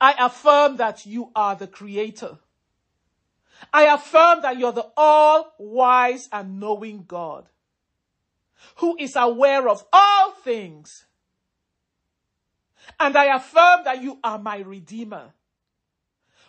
I 0.00 0.16
affirm 0.18 0.78
that 0.78 1.06
you 1.06 1.30
are 1.36 1.54
the 1.54 1.68
Creator. 1.68 2.36
I 3.72 3.94
affirm 3.94 4.42
that 4.42 4.58
you're 4.58 4.72
the 4.72 4.90
all 4.96 5.54
wise 5.60 6.28
and 6.32 6.58
knowing 6.58 7.04
God 7.06 7.46
who 8.76 8.96
is 8.98 9.14
aware 9.16 9.68
of 9.68 9.84
all 9.92 10.32
things. 10.32 11.06
And 12.98 13.16
I 13.16 13.34
affirm 13.36 13.84
that 13.84 14.02
you 14.02 14.18
are 14.22 14.38
my 14.38 14.58
Redeemer 14.58 15.32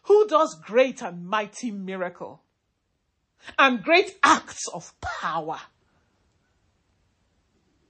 who 0.03 0.27
does 0.27 0.59
great 0.61 1.01
and 1.01 1.25
mighty 1.25 1.71
miracle 1.71 2.41
and 3.57 3.83
great 3.83 4.17
acts 4.23 4.67
of 4.67 4.93
power. 5.01 5.59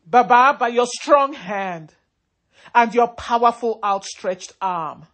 Baba, 0.06 0.58
by 0.60 0.68
your 0.68 0.88
strong 0.88 1.34
hand 1.34 1.94
and 2.74 2.94
your 2.94 3.08
powerful 3.08 3.80
outstretched 3.84 4.54
arm 4.62 5.08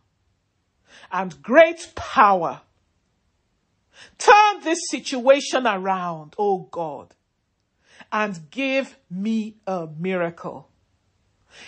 and 1.11 1.41
great 1.41 1.93
power, 1.95 2.61
turn 4.17 4.61
this 4.63 4.79
situation 4.89 5.65
around, 5.67 6.35
oh 6.37 6.67
God, 6.71 7.13
and 8.11 8.49
give 8.49 8.97
me 9.09 9.57
a 9.67 9.87
miracle. 9.97 10.68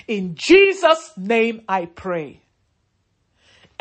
In 0.07 0.35
Jesus' 0.35 1.11
name 1.17 1.61
I 1.67 1.85
pray. 1.85 2.41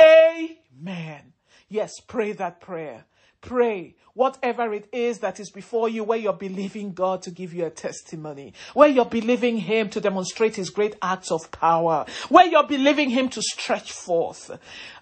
Amen. 0.00 1.32
Yes, 1.68 1.92
pray 2.06 2.32
that 2.32 2.60
prayer. 2.60 3.04
Pray 3.40 3.94
whatever 4.14 4.74
it 4.74 4.88
is 4.92 5.20
that 5.20 5.40
is 5.40 5.50
before 5.50 5.88
you, 5.88 6.04
where 6.04 6.18
you're 6.18 6.32
believing 6.32 6.92
God 6.92 7.22
to 7.22 7.30
give 7.30 7.54
you 7.54 7.64
a 7.64 7.70
testimony, 7.70 8.52
where 8.74 8.88
you're 8.88 9.04
believing 9.04 9.56
Him 9.56 9.88
to 9.90 10.00
demonstrate 10.00 10.56
His 10.56 10.70
great 10.70 10.96
acts 11.00 11.30
of 11.30 11.50
power, 11.50 12.04
where 12.28 12.46
you're 12.46 12.66
believing 12.66 13.10
Him 13.10 13.28
to 13.30 13.40
stretch 13.40 13.92
forth, 13.92 14.50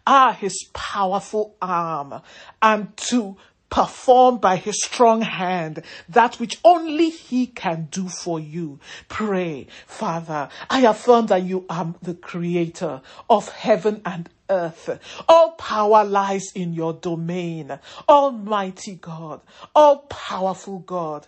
ah, 0.07 0.37
His 0.39 0.69
powerful 0.73 1.57
arm 1.61 2.21
and 2.63 2.97
to 2.97 3.37
perform 3.71 4.39
by 4.39 4.57
his 4.57 4.83
strong 4.83 5.23
hand 5.23 5.83
that 6.09 6.41
which 6.41 6.59
only 6.65 7.11
he 7.11 7.47
can 7.47 7.89
do 7.91 8.09
for 8.09 8.41
you. 8.41 8.81
Pray, 9.09 9.67
Father, 9.87 10.49
I 10.71 10.87
affirm 10.87 11.27
that 11.27 11.43
you 11.43 11.67
are 11.69 11.95
the 12.03 12.15
creator 12.15 13.03
of 13.29 13.49
heaven 13.51 14.01
and 14.05 14.29
earth. 14.51 14.99
All 15.29 15.53
power 15.53 16.05
lies 16.05 16.53
in 16.55 16.73
your 16.73 16.95
domain. 16.95 17.79
Almighty 18.09 18.95
God, 18.95 19.41
all 19.75 19.99
powerful 20.09 20.79
God. 20.81 21.27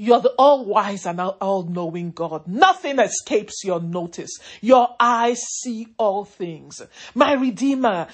You're 0.00 0.20
the 0.20 0.32
all 0.38 0.64
wise 0.64 1.06
and 1.06 1.20
all 1.20 1.64
knowing 1.64 2.12
God. 2.12 2.46
Nothing 2.46 3.00
escapes 3.00 3.64
your 3.64 3.80
notice. 3.80 4.30
Your 4.60 4.94
eyes 5.00 5.40
see 5.40 5.88
all 5.98 6.24
things. 6.24 6.80
My 7.16 7.32
Redeemer, 7.32 8.06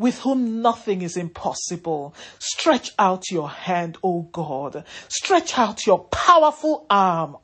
with 0.00 0.18
whom 0.20 0.62
nothing 0.62 1.02
is 1.02 1.14
impossible. 1.18 2.14
Stretch 2.38 2.90
out 2.98 3.30
your 3.30 3.50
hand, 3.50 3.98
O 4.02 4.22
God. 4.22 4.84
Stretch 5.08 5.58
out 5.58 5.86
your 5.86 6.04
powerful 6.04 6.86
arm 6.88 7.36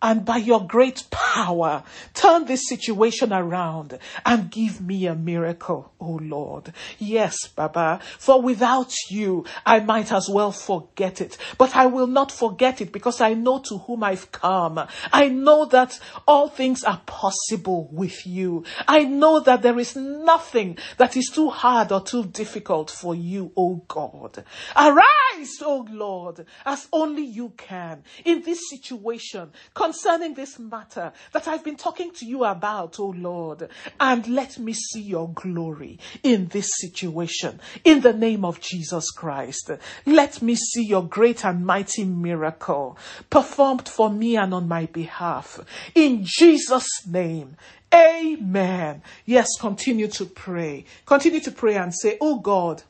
and 0.00 0.24
by 0.24 0.36
your 0.36 0.66
great 0.66 1.04
power, 1.10 1.82
turn 2.14 2.44
this 2.44 2.68
situation 2.68 3.32
around 3.32 3.98
and 4.24 4.50
give 4.50 4.80
me 4.80 5.06
a 5.06 5.14
miracle, 5.14 5.92
oh 6.00 6.18
Lord. 6.22 6.72
Yes, 6.98 7.48
Baba, 7.48 8.00
for 8.18 8.40
without 8.40 8.94
you, 9.10 9.44
I 9.66 9.80
might 9.80 10.12
as 10.12 10.28
well 10.28 10.52
forget 10.52 11.20
it. 11.20 11.36
But 11.56 11.74
I 11.74 11.86
will 11.86 12.06
not 12.06 12.30
forget 12.30 12.80
it 12.80 12.92
because 12.92 13.20
I 13.20 13.34
know 13.34 13.58
to 13.60 13.78
whom 13.78 14.04
I've 14.04 14.30
come. 14.30 14.80
I 15.12 15.28
know 15.28 15.64
that 15.66 15.98
all 16.26 16.48
things 16.48 16.84
are 16.84 17.02
possible 17.06 17.88
with 17.92 18.26
you. 18.26 18.64
I 18.86 19.04
know 19.04 19.40
that 19.40 19.62
there 19.62 19.78
is 19.78 19.96
nothing 19.96 20.78
that 20.98 21.16
is 21.16 21.30
too 21.34 21.50
hard 21.50 21.90
or 21.90 22.02
too 22.02 22.24
difficult 22.24 22.90
for 22.90 23.14
you, 23.14 23.52
oh 23.56 23.84
God. 23.88 24.44
Arise, 24.76 25.58
oh 25.62 25.86
Lord, 25.90 26.46
as 26.64 26.88
only 26.92 27.24
you 27.24 27.52
can 27.56 28.02
in 28.24 28.42
this 28.42 28.70
situation 28.70 29.50
concerning 29.88 30.34
this 30.34 30.58
matter 30.58 31.10
that 31.32 31.48
I've 31.48 31.64
been 31.64 31.78
talking 31.78 32.12
to 32.16 32.26
you 32.26 32.44
about, 32.44 33.00
oh 33.00 33.14
Lord, 33.16 33.70
and 33.98 34.28
let 34.28 34.58
me 34.58 34.74
see 34.74 35.00
your 35.00 35.30
glory 35.30 35.98
in 36.22 36.48
this 36.48 36.68
situation. 36.76 37.58
In 37.84 38.02
the 38.02 38.12
name 38.12 38.44
of 38.44 38.60
Jesus 38.60 39.10
Christ, 39.10 39.70
let 40.04 40.42
me 40.42 40.56
see 40.56 40.84
your 40.84 41.04
great 41.04 41.42
and 41.42 41.64
mighty 41.64 42.04
miracle 42.04 42.98
performed 43.30 43.88
for 43.88 44.10
me 44.10 44.36
and 44.36 44.52
on 44.52 44.68
my 44.68 44.84
behalf. 44.84 45.58
In 45.94 46.20
Jesus' 46.22 47.06
name, 47.06 47.56
Amen. 47.94 49.00
Yes, 49.24 49.48
continue 49.58 50.08
to 50.08 50.26
pray. 50.26 50.84
Continue 51.06 51.40
to 51.40 51.50
pray 51.50 51.76
and 51.76 51.94
say, 51.94 52.18
Oh 52.20 52.40
God, 52.40 52.82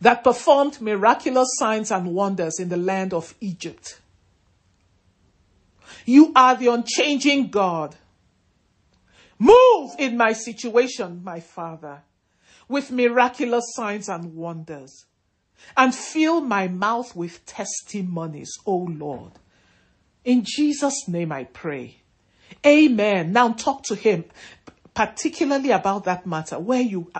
that 0.00 0.24
performed 0.24 0.80
miraculous 0.80 1.50
signs 1.56 1.92
and 1.92 2.16
wonders 2.16 2.58
in 2.58 2.68
the 2.68 2.76
land 2.76 3.14
of 3.14 3.36
Egypt. 3.40 4.00
You 6.08 6.32
are 6.34 6.56
the 6.56 6.68
unchanging 6.68 7.48
God. 7.48 7.94
Move 9.38 9.90
in 9.98 10.16
my 10.16 10.32
situation, 10.32 11.20
my 11.22 11.38
Father, 11.38 12.00
with 12.66 12.90
miraculous 12.90 13.74
signs 13.74 14.08
and 14.08 14.34
wonders, 14.34 15.04
and 15.76 15.94
fill 15.94 16.40
my 16.40 16.66
mouth 16.66 17.14
with 17.14 17.44
testimonies, 17.44 18.50
O 18.64 18.74
Lord. 18.74 19.32
In 20.24 20.44
Jesus' 20.46 21.06
name 21.08 21.30
I 21.30 21.44
pray. 21.44 22.00
Amen. 22.64 23.30
Now 23.34 23.52
talk 23.52 23.82
to 23.84 23.94
him, 23.94 24.24
particularly 24.94 25.72
about 25.72 26.04
that 26.04 26.26
matter 26.26 26.58
where 26.58 26.80
you 26.80 27.12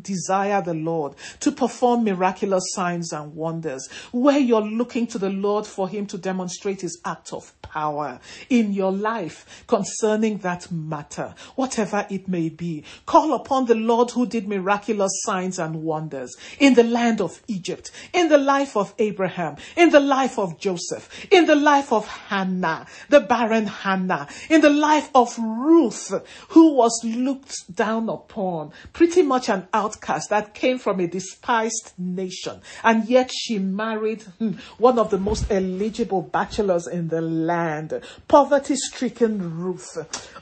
desire 0.00 0.62
the 0.62 0.74
Lord 0.74 1.14
to 1.40 1.52
perform 1.52 2.04
miraculous 2.04 2.72
signs 2.72 3.12
and 3.12 3.34
wonders, 3.34 3.88
where 4.12 4.38
you're 4.38 4.62
looking 4.62 5.06
to 5.08 5.18
the 5.18 5.30
Lord 5.30 5.66
for 5.66 5.88
Him 5.88 6.06
to 6.06 6.18
demonstrate 6.18 6.80
His 6.80 7.00
act 7.04 7.32
of 7.32 7.52
power 7.62 8.20
in 8.48 8.72
your 8.72 8.92
life 8.92 9.64
concerning 9.66 10.38
that 10.38 10.70
matter, 10.70 11.34
whatever 11.56 12.06
it 12.10 12.28
may 12.28 12.48
be. 12.48 12.84
Call 13.06 13.34
upon 13.34 13.66
the 13.66 13.74
Lord 13.74 14.10
who 14.10 14.26
did 14.26 14.48
miraculous 14.48 15.12
signs 15.22 15.58
and 15.58 15.82
wonders 15.82 16.36
in 16.58 16.74
the 16.74 16.84
land 16.84 17.20
of 17.20 17.42
Egypt, 17.48 17.90
in 18.12 18.28
the 18.28 18.38
life 18.38 18.76
of 18.76 18.94
Abraham, 18.98 19.56
in 19.76 19.90
the 19.90 20.00
life 20.00 20.38
of 20.38 20.58
Joseph, 20.58 21.26
in 21.30 21.46
the 21.46 21.56
life 21.56 21.92
of 21.92 22.06
Hannah, 22.06 22.86
the 23.08 23.20
barren 23.20 23.66
Hannah, 23.66 24.28
in 24.48 24.60
the 24.60 24.70
life 24.70 25.10
of 25.14 25.38
Ruth, 25.38 26.12
who 26.48 26.74
was 26.74 27.00
looked 27.04 27.74
down 27.74 28.08
upon, 28.08 28.72
pretty 28.92 29.22
much 29.22 29.48
an 29.48 29.66
outcast 29.82 30.30
that 30.30 30.54
came 30.54 30.78
from 30.78 31.00
a 31.00 31.06
despised 31.06 31.92
nation. 31.98 32.60
And 32.84 33.08
yet 33.08 33.30
she 33.32 33.58
married 33.58 34.22
hmm, 34.38 34.52
one 34.78 34.98
of 34.98 35.10
the 35.10 35.18
most 35.18 35.50
eligible 35.50 36.22
bachelors 36.22 36.86
in 36.86 37.08
the 37.08 37.20
land, 37.20 38.00
poverty 38.28 38.76
stricken 38.76 39.58
Ruth. 39.58 39.96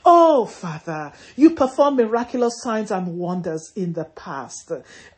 Oh, 0.05 0.45
Father, 0.45 1.13
you 1.35 1.51
performed 1.51 1.97
miraculous 1.97 2.61
signs 2.61 2.91
and 2.91 3.17
wonders 3.17 3.71
in 3.75 3.93
the 3.93 4.05
past 4.05 4.71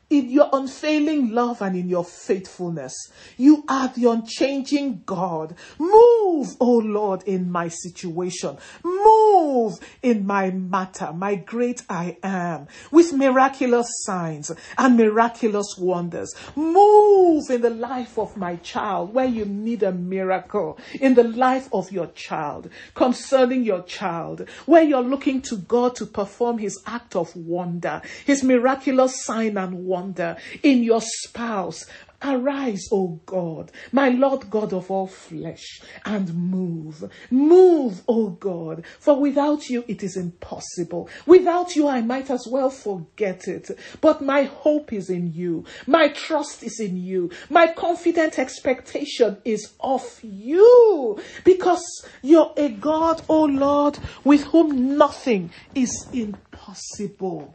in 0.10 0.30
your 0.30 0.50
unfailing 0.54 1.32
love 1.32 1.62
and 1.62 1.76
in 1.76 1.90
your 1.90 2.06
faithfulness. 2.06 2.94
You 3.38 3.64
are 3.68 3.88
the 3.88 4.10
unchanging 4.10 5.04
God. 5.06 5.56
Move, 5.80 6.56
oh 6.60 6.82
Lord, 6.84 7.24
in 7.24 7.52
my 7.52 7.70
situation. 7.70 8.58
Move 8.84 9.80
in 10.02 10.26
my 10.26 10.52
matter, 10.52 11.12
my 11.14 11.36
great 11.36 11.82
I 11.90 12.18
am, 12.22 12.68
with 12.92 13.14
miraculous 13.14 13.88
signs 14.04 14.52
and 14.78 14.98
miraculous 14.98 15.76
wonders. 15.78 16.36
Move 16.56 17.50
in 17.50 17.62
the 17.62 17.70
life 17.70 18.20
of 18.20 18.38
my 18.38 18.58
child 18.58 19.14
where 19.14 19.26
you 19.26 19.46
need 19.46 19.84
a 19.84 19.92
miracle, 19.92 20.78
in 21.00 21.16
the 21.16 21.24
life 21.24 21.70
of 21.74 21.92
your 21.92 22.08
child, 22.08 22.70
concerning 22.94 23.64
your 23.64 23.82
child, 23.84 24.48
where 24.66 24.84
you're 24.84 25.02
looking 25.02 25.42
to 25.42 25.58
God 25.58 25.96
to 25.96 26.06
perform 26.06 26.60
his 26.60 26.80
act 26.86 27.16
of 27.16 27.36
wonder, 27.36 28.02
his 28.26 28.44
miraculous 28.44 29.24
sign 29.26 29.58
and 29.58 29.86
wonder 29.86 30.03
wonder 30.04 30.36
in 30.62 30.84
your 30.84 31.02
spouse. 31.02 31.86
Arise, 32.26 32.88
O 32.90 33.20
God, 33.26 33.70
my 33.92 34.08
Lord 34.08 34.50
God 34.50 34.72
of 34.72 34.90
all 34.90 35.08
flesh, 35.08 35.82
and 36.06 36.34
move. 36.34 37.04
Move, 37.30 38.02
O 38.08 38.30
God, 38.30 38.86
for 39.00 39.20
without 39.20 39.70
you 39.70 39.84
it 39.90 40.04
is 40.04 40.16
impossible. 40.16 41.10
Without 41.26 41.76
you 41.76 41.90
I 41.90 42.02
might 42.02 42.30
as 42.30 42.48
well 42.50 42.70
forget 42.70 43.50
it. 43.50 43.72
But 44.00 44.22
my 44.22 44.44
hope 44.44 44.94
is 44.94 45.10
in 45.10 45.34
you. 45.34 45.66
My 45.86 46.08
trust 46.08 46.64
is 46.64 46.80
in 46.80 46.96
you. 46.96 47.30
My 47.50 47.68
confident 47.68 48.40
expectation 48.40 49.38
is 49.44 49.74
of 49.82 50.20
you. 50.24 51.20
Because 51.44 52.06
you're 52.22 52.54
a 52.56 52.70
God, 52.70 53.22
O 53.28 53.44
Lord, 53.44 54.00
with 54.24 54.44
whom 54.44 54.98
nothing 54.98 55.52
is 55.76 56.08
impossible. 56.14 57.54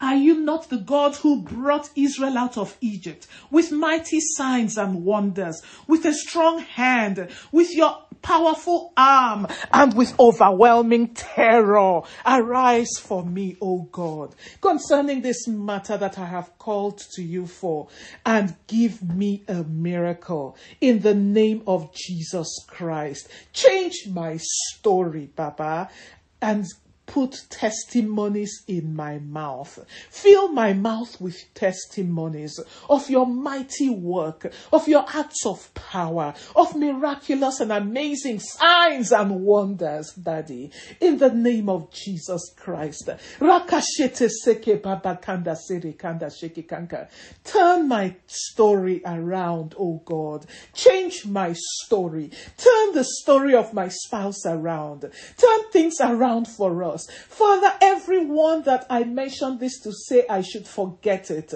Are 0.00 0.16
you 0.16 0.40
not 0.40 0.68
the 0.68 0.76
God 0.76 1.16
who 1.16 1.40
brought 1.40 1.90
Israel 1.96 2.36
out 2.36 2.58
of 2.58 2.76
Egypt 2.80 3.26
with 3.50 3.72
mighty 3.72 4.20
signs 4.20 4.76
and 4.76 5.04
wonders, 5.04 5.62
with 5.86 6.04
a 6.04 6.12
strong 6.12 6.58
hand, 6.58 7.28
with 7.50 7.74
your 7.74 8.02
powerful 8.20 8.92
arm, 8.96 9.46
and 9.72 9.94
with 9.94 10.18
overwhelming 10.20 11.14
terror? 11.14 12.02
Arise 12.26 12.98
for 13.00 13.24
me, 13.24 13.56
O 13.62 13.82
God, 13.90 14.34
concerning 14.60 15.22
this 15.22 15.48
matter 15.48 15.96
that 15.96 16.18
I 16.18 16.26
have 16.26 16.58
called 16.58 16.98
to 17.14 17.22
you 17.22 17.46
for, 17.46 17.88
and 18.24 18.54
give 18.66 19.02
me 19.02 19.44
a 19.48 19.64
miracle 19.64 20.56
in 20.80 21.00
the 21.00 21.14
name 21.14 21.62
of 21.66 21.94
Jesus 21.94 22.64
Christ. 22.66 23.28
Change 23.54 24.08
my 24.10 24.38
story, 24.38 25.30
Baba, 25.34 25.88
and 26.42 26.66
put 27.06 27.44
testimonies 27.50 28.62
in 28.66 28.94
my 28.94 29.18
mouth. 29.18 29.78
Fill 30.10 30.48
my 30.48 30.72
mouth 30.72 31.20
with 31.20 31.42
testimonies 31.54 32.60
of 32.88 33.08
your 33.08 33.26
mighty 33.26 33.88
work, 33.88 34.52
of 34.72 34.88
your 34.88 35.04
acts 35.14 35.46
of 35.46 35.72
power, 35.74 36.34
of 36.54 36.76
miraculous 36.76 37.60
and 37.60 37.72
amazing 37.72 38.40
signs 38.40 39.12
and 39.12 39.42
wonders, 39.42 40.12
Daddy, 40.12 40.70
in 41.00 41.18
the 41.18 41.30
name 41.30 41.68
of 41.68 41.90
Jesus 41.92 42.52
Christ. 42.56 43.08
Turn 47.44 47.88
my 47.88 48.16
story 48.26 49.02
around, 49.04 49.74
oh 49.78 50.02
God. 50.04 50.46
Change 50.74 51.26
my 51.26 51.54
story. 51.54 52.30
Turn 52.56 52.92
the 52.92 53.04
story 53.04 53.54
of 53.54 53.72
my 53.72 53.88
spouse 53.88 54.44
around. 54.44 55.10
Turn 55.36 55.70
things 55.70 55.96
around 56.00 56.48
for 56.48 56.82
us. 56.84 56.95
Father, 56.98 57.72
everyone 57.80 58.62
that 58.62 58.86
I 58.90 59.04
mentioned 59.04 59.60
this 59.60 59.80
to 59.80 59.92
say, 59.92 60.24
I 60.28 60.42
should 60.42 60.66
forget 60.66 61.30
it. 61.30 61.52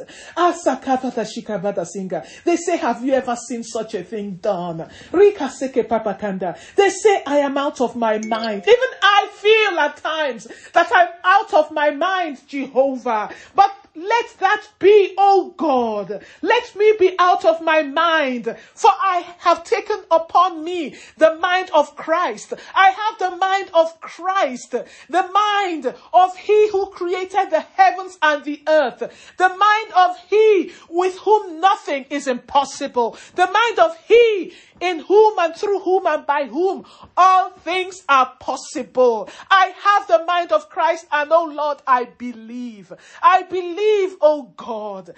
They 2.45 2.57
say, 2.57 2.77
Have 2.77 3.05
you 3.05 3.13
ever 3.13 3.37
seen 3.37 3.63
such 3.63 3.95
a 3.95 4.05
thing 4.05 4.37
done? 4.37 4.89
They 5.13 6.91
say, 6.91 7.23
I 7.27 7.39
am 7.39 7.59
out 7.59 7.81
of 7.81 7.97
my 7.97 8.19
mind. 8.19 8.65
Even 8.67 8.91
I 9.03 9.29
feel 9.33 9.79
at 9.79 9.97
times 9.97 10.49
that 10.73 10.91
I'm 10.93 11.09
out 11.25 11.55
of 11.55 11.71
my 11.71 11.91
mind, 11.91 12.41
Jehovah. 12.47 13.31
But 13.55 13.80
Let 14.01 14.39
that 14.39 14.67
be, 14.79 15.15
oh 15.19 15.53
God. 15.59 16.25
Let 16.41 16.75
me 16.75 16.95
be 16.99 17.15
out 17.19 17.45
of 17.45 17.61
my 17.61 17.83
mind, 17.83 18.57
for 18.75 18.91
I 18.91 19.35
have 19.41 19.63
taken 19.63 19.99
upon 20.11 20.65
me 20.65 20.95
the 21.19 21.35
mind 21.35 21.71
of 21.75 21.97
Christ. 21.97 22.55
I 22.75 22.93
have 22.93 23.19
the 23.19 23.37
mind 23.37 23.71
of 23.75 24.01
Christ, 24.01 24.71
the 24.71 25.29
mind 25.35 25.95
of 26.15 26.35
He 26.39 26.71
who 26.71 26.87
created 26.87 27.51
the 27.51 27.61
heavens 27.61 28.17
and 28.23 28.43
the 28.43 28.63
earth, 28.67 29.01
the 29.37 29.49
mind 29.51 29.93
of 29.95 30.17
He 30.31 30.73
with 30.89 31.19
whom 31.19 31.61
nothing 31.61 32.07
is 32.09 32.27
impossible, 32.27 33.19
the 33.35 33.49
mind 33.49 33.79
of 33.79 33.99
He 34.07 34.55
in 34.81 35.01
whom 35.01 35.39
and 35.39 35.55
through 35.55 35.81
whom 35.81 36.07
and 36.07 36.27
by 36.27 36.45
whom 36.45 36.85
all 37.17 37.51
things 37.51 38.03
are 38.09 38.33
possible. 38.41 39.29
I 39.51 39.75
have 39.83 40.07
the 40.07 40.25
mind 40.25 40.53
of 40.53 40.69
Christ 40.71 41.07
and 41.13 41.31
oh 41.33 41.47
Lord, 41.47 41.79
I 41.87 42.05
believe. 42.05 42.93
I 43.23 43.43
believe, 43.43 44.17
oh 44.21 44.53
God. 44.57 45.15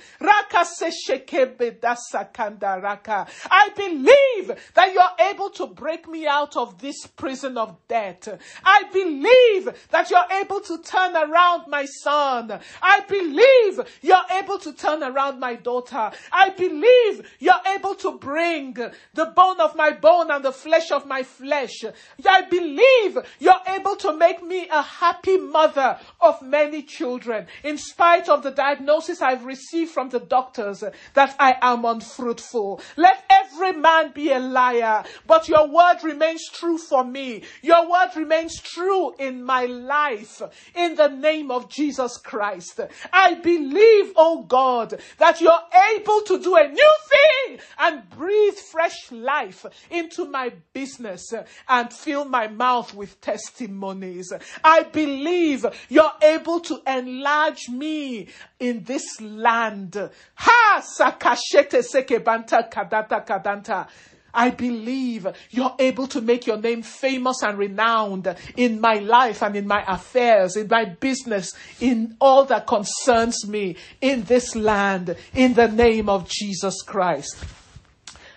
I 3.51 3.71
believe 3.77 4.59
that 4.75 4.93
you're 4.93 5.29
able 5.31 5.51
to 5.51 5.67
break 5.67 6.09
me 6.09 6.27
out 6.27 6.57
of 6.57 6.79
this 6.81 7.07
prison 7.07 7.59
of 7.59 7.77
death. 7.89 8.29
I 8.65 8.85
believe 8.93 9.89
that 9.91 10.11
you're 10.11 10.41
able 10.41 10.61
to 10.61 10.79
turn 10.83 11.17
around 11.17 11.69
my 11.69 11.85
son. 11.85 12.59
I 12.81 13.01
believe 13.01 13.81
you're 14.01 14.17
able 14.31 14.59
to 14.59 14.73
turn 14.73 15.03
around 15.03 15.41
my 15.41 15.55
daughter. 15.55 16.11
I 16.33 16.51
believe 16.51 17.29
you're 17.39 17.55
able 17.75 17.95
to 17.97 18.13
bring 18.19 18.75
the 19.15 19.27
bone 19.53 19.61
of 19.61 19.77
my 19.77 19.91
bone 19.93 20.31
and 20.31 20.45
the 20.45 20.53
flesh 20.53 20.91
of 20.91 21.07
my 21.07 21.23
flesh. 21.23 21.85
I 22.27 22.43
believe 22.43 23.19
you're 23.39 23.55
able 23.69 23.97
to 23.97 24.17
make 24.17 24.43
me 24.43 24.69
a 24.71 24.83
happy 24.83 25.37
mother 25.37 25.99
of 26.21 26.41
many 26.43 26.83
children 26.83 27.47
in 27.63 27.77
spite 27.79 28.29
of 28.29 28.43
the 28.43 28.51
diagnosis 28.51 29.21
I've 29.21 29.45
received 29.45 29.91
from 29.91 30.09
the 30.09 30.21
doctors 30.21 30.85
that 31.15 31.37
I 31.39 31.57
am 31.61 31.85
unfruitful. 31.85 32.81
Let 32.97 33.25
every 33.29 33.73
man 33.73 34.13
be 34.13 34.33
a 34.33 34.39
liar, 34.39 35.05
but 35.27 35.49
your 35.49 35.69
word 35.69 35.99
remains 36.03 36.49
true 36.49 36.79
for 36.79 37.05
me. 37.05 37.43
Your 37.63 37.91
word 37.91 38.11
remains 38.17 38.61
true 38.61 39.15
in 39.19 39.45
my 39.45 39.67
life 39.67 40.41
in 40.75 40.95
the 40.95 41.09
name 41.09 41.51
of 41.51 41.69
Jesus 41.69 42.17
Christ. 42.17 42.81
I 43.13 43.35
believe, 43.35 44.13
oh 44.17 44.45
God, 44.45 44.99
that 45.19 45.41
you're 45.41 45.53
able 45.97 46.23
to 46.23 46.39
do 46.39 46.57
a 46.57 46.69
new 46.69 46.93
thing 47.09 47.59
and 47.79 48.09
breathe 48.11 48.55
fresh 48.55 49.11
life 49.43 49.67
into 49.91 50.25
my 50.27 50.53
business 50.73 51.33
and 51.69 51.93
fill 51.93 52.25
my 52.25 52.49
mouth 52.49 52.95
with 52.95 53.21
testimonies. 53.21 54.33
I 54.63 54.85
believe 54.85 55.67
you're 55.89 56.13
able 56.23 56.61
to 56.61 56.81
enlarge 56.87 57.69
me 57.69 58.29
in 58.59 58.85
this 58.85 59.21
land. 59.21 60.11
Ha 60.35 60.83
sakashete 60.99 61.83
sekebanta 61.83 62.71
kadata 62.71 63.27
kadanta. 63.27 63.89
I 64.35 64.49
believe 64.49 65.27
you're 65.51 65.75
able 65.79 66.07
to 66.07 66.23
make 66.23 66.47
your 66.47 66.57
name 66.57 66.83
famous 66.83 67.43
and 67.43 67.59
renowned 67.59 68.35
in 68.57 68.81
my 68.81 68.95
life 68.95 69.43
and 69.43 69.55
in 69.57 69.67
my 69.67 69.85
affairs, 69.87 70.57
in 70.57 70.69
my 70.69 70.87
business, 70.87 71.53
in 71.81 72.17
all 72.19 72.47
that 72.47 72.67
concerns 72.67 73.47
me 73.47 73.77
in 74.01 74.23
this 74.25 74.57
land, 74.57 75.15
in 75.35 75.53
the 75.53 75.69
name 75.69 76.09
of 76.09 76.31
Jesus 76.31 76.81
Christ. 76.81 77.37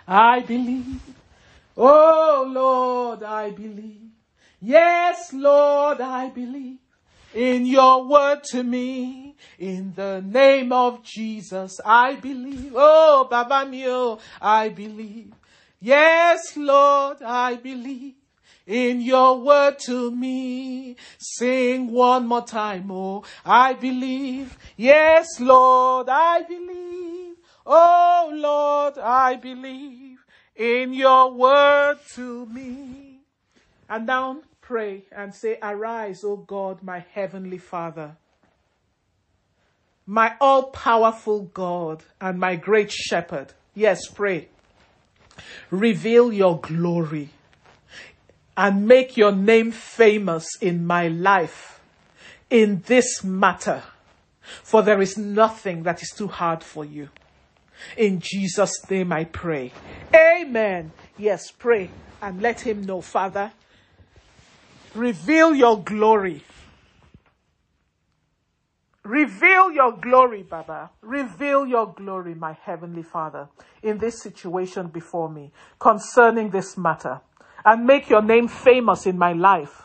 I 0.06 0.40
believe. 0.40 1.00
Oh 1.76 2.46
Lord, 2.48 3.22
I 3.22 3.50
believe. 3.50 4.10
Yes, 4.60 5.32
Lord, 5.32 6.00
I 6.00 6.30
believe 6.30 6.78
in 7.34 7.66
your 7.66 8.04
word 8.04 8.42
to 8.44 8.62
me. 8.62 9.36
In 9.58 9.92
the 9.94 10.22
name 10.24 10.72
of 10.72 11.02
Jesus, 11.02 11.78
I 11.84 12.14
believe. 12.16 12.72
Oh, 12.74 13.26
Baba 13.30 13.66
mio, 13.68 14.18
I 14.40 14.70
believe. 14.70 15.32
Yes, 15.80 16.56
Lord, 16.56 17.22
I 17.22 17.56
believe 17.56 18.14
in 18.66 19.00
your 19.00 19.38
word 19.40 19.78
to 19.80 20.10
me. 20.10 20.96
Sing 21.18 21.90
one 21.90 22.26
more 22.26 22.44
time, 22.44 22.90
oh, 22.90 23.24
I 23.44 23.74
believe. 23.74 24.56
Yes, 24.76 25.38
Lord, 25.38 26.08
I 26.08 26.42
believe. 26.42 26.85
Oh, 27.66 28.30
Lord, 28.32 28.98
I 28.98 29.34
believe 29.36 30.24
in 30.54 30.94
your 30.94 31.32
word 31.32 31.98
to 32.14 32.46
me. 32.46 33.20
And 33.88 34.06
now 34.06 34.42
pray 34.60 35.02
and 35.10 35.34
say, 35.34 35.58
Arise, 35.60 36.22
O 36.22 36.36
God, 36.36 36.82
my 36.82 37.04
heavenly 37.12 37.58
Father, 37.58 38.16
my 40.06 40.34
all 40.40 40.64
powerful 40.64 41.42
God 41.42 42.04
and 42.20 42.38
my 42.38 42.54
great 42.54 42.92
shepherd. 42.92 43.52
Yes, 43.74 44.06
pray. 44.06 44.48
Reveal 45.70 46.32
your 46.32 46.60
glory 46.60 47.30
and 48.56 48.86
make 48.86 49.16
your 49.16 49.32
name 49.32 49.72
famous 49.72 50.46
in 50.60 50.86
my 50.86 51.08
life 51.08 51.80
in 52.48 52.82
this 52.86 53.22
matter, 53.24 53.82
for 54.62 54.82
there 54.82 55.02
is 55.02 55.18
nothing 55.18 55.82
that 55.82 56.00
is 56.00 56.10
too 56.16 56.28
hard 56.28 56.62
for 56.62 56.84
you. 56.84 57.08
In 57.96 58.20
Jesus' 58.20 58.78
name 58.90 59.12
I 59.12 59.24
pray. 59.24 59.72
Amen. 60.14 60.92
Yes, 61.18 61.50
pray 61.50 61.90
and 62.20 62.40
let 62.42 62.60
him 62.60 62.82
know, 62.82 63.00
Father. 63.00 63.52
Reveal 64.94 65.54
your 65.54 65.82
glory. 65.82 66.42
Reveal 69.04 69.70
your 69.70 69.92
glory, 69.92 70.42
Baba. 70.42 70.90
Reveal 71.00 71.66
your 71.66 71.92
glory, 71.92 72.34
my 72.34 72.52
heavenly 72.52 73.04
Father, 73.04 73.48
in 73.82 73.98
this 73.98 74.20
situation 74.20 74.88
before 74.88 75.28
me 75.28 75.52
concerning 75.78 76.50
this 76.50 76.76
matter. 76.76 77.20
And 77.64 77.86
make 77.86 78.08
your 78.08 78.22
name 78.22 78.48
famous 78.48 79.06
in 79.06 79.16
my 79.16 79.32
life. 79.32 79.82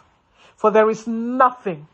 For 0.55 0.71
there 0.71 0.89
is 0.89 1.05
nothing, 1.07 1.87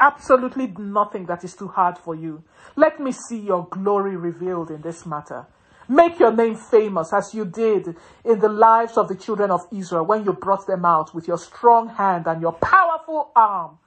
absolutely 0.00 0.66
nothing 0.66 1.26
that 1.26 1.44
is 1.44 1.54
too 1.54 1.68
hard 1.68 1.98
for 1.98 2.14
you. 2.14 2.42
Let 2.76 2.98
me 2.98 3.12
see 3.12 3.38
your 3.38 3.68
glory 3.68 4.16
revealed 4.16 4.70
in 4.70 4.80
this 4.82 5.06
matter. 5.06 5.46
Make 5.88 6.18
your 6.18 6.32
name 6.32 6.56
famous 6.56 7.12
as 7.12 7.34
you 7.34 7.44
did 7.44 7.96
in 8.24 8.38
the 8.38 8.48
lives 8.48 8.96
of 8.96 9.08
the 9.08 9.16
children 9.16 9.50
of 9.50 9.66
Israel 9.72 10.06
when 10.06 10.24
you 10.24 10.32
brought 10.32 10.66
them 10.66 10.84
out 10.84 11.14
with 11.14 11.28
your 11.28 11.38
strong 11.38 11.88
hand 11.88 12.26
and 12.26 12.40
your 12.40 12.52
powerful 12.52 13.30
arm 13.34 13.78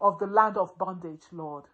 of 0.00 0.18
the 0.18 0.26
land 0.26 0.56
of 0.56 0.76
bondage, 0.78 1.22
Lord 1.32 1.64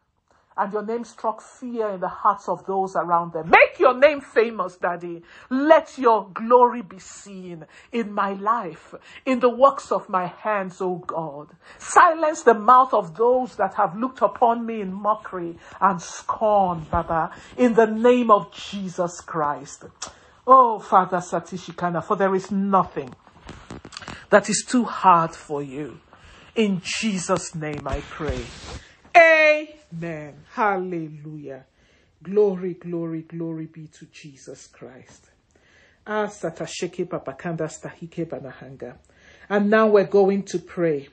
and 0.57 0.73
your 0.73 0.85
name 0.85 1.05
struck 1.05 1.41
fear 1.41 1.91
in 1.91 2.01
the 2.01 2.09
hearts 2.09 2.49
of 2.49 2.67
those 2.67 2.95
around 2.97 3.33
them. 3.33 3.51
Make 3.51 3.79
your 3.79 3.95
name 3.95 4.21
famous, 4.21 4.77
Daddy. 4.77 5.23
Let 5.51 5.99
your 5.99 6.29
glory 6.33 6.83
be 6.83 6.99
seen 6.99 7.67
in 7.91 8.12
my 8.12 8.35
life, 8.35 8.95
in 9.25 9.41
the 9.41 9.49
works 9.49 9.91
of 9.91 10.09
my 10.09 10.27
hands, 10.27 10.81
O 10.81 10.97
God. 10.97 11.49
Silence 11.79 12.43
the 12.43 12.55
mouth 12.55 12.93
of 12.93 13.17
those 13.17 13.57
that 13.57 13.75
have 13.75 13.97
looked 13.97 14.23
upon 14.23 14.67
me 14.67 14.81
in 14.81 14.93
mockery 14.93 15.57
and 15.81 16.01
scorn, 16.01 16.87
Baba, 16.91 17.31
in 17.57 17.75
the 17.75 17.87
name 17.87 18.31
of 18.31 18.53
Jesus 18.53 19.21
Christ. 19.21 19.85
Oh, 20.47 20.79
Father 20.79 21.19
Satishikana, 21.19 22.05
for 22.05 22.17
there 22.17 22.35
is 22.35 22.51
nothing 22.51 23.15
that 24.31 24.49
is 24.49 24.65
too 24.67 24.85
hard 24.85 25.35
for 25.35 25.62
you. 25.62 26.01
In 26.55 26.81
Jesus' 26.85 27.55
name 27.55 27.87
I 27.87 28.01
pray. 28.01 28.45
Amen. 29.16 30.35
Hallelujah. 30.53 31.64
Glory, 32.22 32.75
glory, 32.75 33.22
glory 33.22 33.66
be 33.66 33.88
to 33.88 34.07
Jesus 34.07 34.66
Christ. 34.66 35.27
Ah, 36.07 36.31
and 39.48 39.70
now 39.70 39.87
we're 39.87 40.05
going 40.05 40.42
to 40.42 40.59
pray 40.59 41.09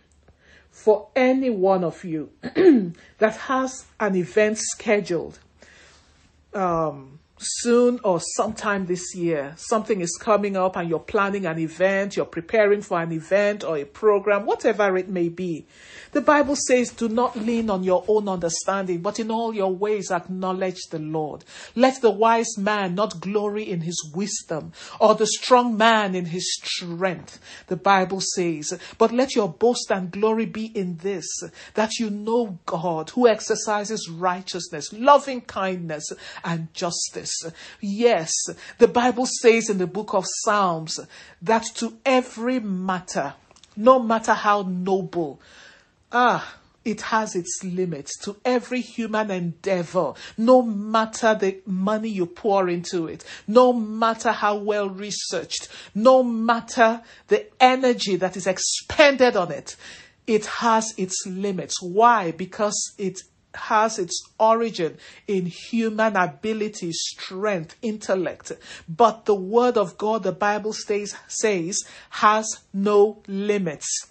for 0.71 1.07
any 1.15 1.49
one 1.49 1.83
of 1.83 2.03
you 2.03 2.31
that 3.17 3.35
has 3.35 3.85
an 3.99 4.15
event 4.15 4.57
scheduled 4.57 5.39
um, 6.53 7.19
soon 7.39 7.99
or 8.03 8.19
sometime 8.35 8.85
this 8.85 9.15
year. 9.15 9.53
Something 9.57 10.01
is 10.01 10.17
coming 10.21 10.55
up 10.55 10.75
and 10.75 10.89
you're 10.89 10.99
planning 10.99 11.45
an 11.45 11.57
event, 11.59 12.15
you're 12.15 12.25
preparing 12.25 12.81
for 12.81 13.01
an 13.01 13.11
event 13.11 13.63
or 13.63 13.77
a 13.77 13.85
program, 13.85 14.45
whatever 14.45 14.97
it 14.97 15.09
may 15.09 15.29
be. 15.29 15.65
The 16.11 16.21
Bible 16.21 16.55
says, 16.55 16.91
do 16.91 17.07
not 17.07 17.35
lean 17.35 17.69
on 17.69 17.83
your 17.83 18.03
own 18.07 18.27
understanding, 18.27 19.01
but 19.01 19.19
in 19.19 19.31
all 19.31 19.53
your 19.53 19.71
ways 19.71 20.11
acknowledge 20.11 20.81
the 20.91 20.99
Lord. 20.99 21.45
Let 21.75 22.01
the 22.01 22.11
wise 22.11 22.57
man 22.57 22.95
not 22.95 23.21
glory 23.21 23.69
in 23.69 23.81
his 23.81 24.11
wisdom 24.13 24.73
or 24.99 25.15
the 25.15 25.27
strong 25.27 25.77
man 25.77 26.15
in 26.15 26.25
his 26.25 26.53
strength. 26.53 27.39
The 27.67 27.77
Bible 27.77 28.21
says, 28.21 28.77
but 28.97 29.11
let 29.11 29.35
your 29.35 29.49
boast 29.49 29.91
and 29.91 30.11
glory 30.11 30.45
be 30.45 30.65
in 30.65 30.97
this, 30.97 31.27
that 31.75 31.99
you 31.99 32.09
know 32.09 32.59
God 32.65 33.11
who 33.11 33.27
exercises 33.27 34.09
righteousness, 34.09 34.91
loving 34.91 35.41
kindness, 35.41 36.11
and 36.43 36.73
justice. 36.73 37.28
Yes, 37.81 38.31
the 38.77 38.87
Bible 38.87 39.25
says 39.25 39.69
in 39.69 39.77
the 39.77 39.87
book 39.87 40.13
of 40.13 40.25
Psalms 40.43 40.99
that 41.41 41.65
to 41.75 41.97
every 42.05 42.59
matter, 42.59 43.33
no 43.75 43.99
matter 43.99 44.33
how 44.33 44.63
noble, 44.67 45.39
Ah, 46.11 46.55
it 46.83 47.01
has 47.01 47.35
its 47.35 47.59
limits 47.63 48.17
to 48.19 48.37
every 48.43 48.81
human 48.81 49.29
endeavor, 49.29 50.13
no 50.37 50.61
matter 50.61 51.35
the 51.35 51.59
money 51.65 52.09
you 52.09 52.25
pour 52.25 52.67
into 52.67 53.05
it, 53.05 53.23
no 53.47 53.71
matter 53.73 54.31
how 54.31 54.55
well 54.55 54.89
researched, 54.89 55.67
no 55.93 56.23
matter 56.23 57.01
the 57.27 57.45
energy 57.61 58.15
that 58.15 58.35
is 58.35 58.47
expended 58.47 59.35
on 59.35 59.51
it. 59.51 59.75
It 60.25 60.45
has 60.45 60.93
its 60.97 61.25
limits. 61.27 61.81
Why? 61.81 62.31
Because 62.31 62.93
it 62.97 63.19
has 63.59 63.99
its 63.99 64.21
origin 64.39 64.97
in 65.27 65.45
human 65.45 66.15
ability, 66.15 66.91
strength, 66.91 67.75
intellect. 67.81 68.51
But 68.87 69.25
the 69.25 69.35
word 69.35 69.77
of 69.77 69.97
God, 69.97 70.23
the 70.23 70.31
Bible 70.31 70.73
stays, 70.73 71.15
says, 71.27 71.83
has 72.09 72.59
no 72.73 73.21
limits. 73.27 74.07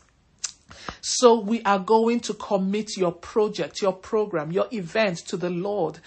So 1.01 1.41
we 1.41 1.63
are 1.63 1.79
going 1.79 2.21
to 2.21 2.35
commit 2.35 2.97
your 2.97 3.13
project, 3.13 3.83
your 3.83 3.93
program, 3.93 4.53
your 4.53 4.69
event 4.73 5.19
to 5.29 5.37
the 5.37 5.51
Lord. 5.51 5.99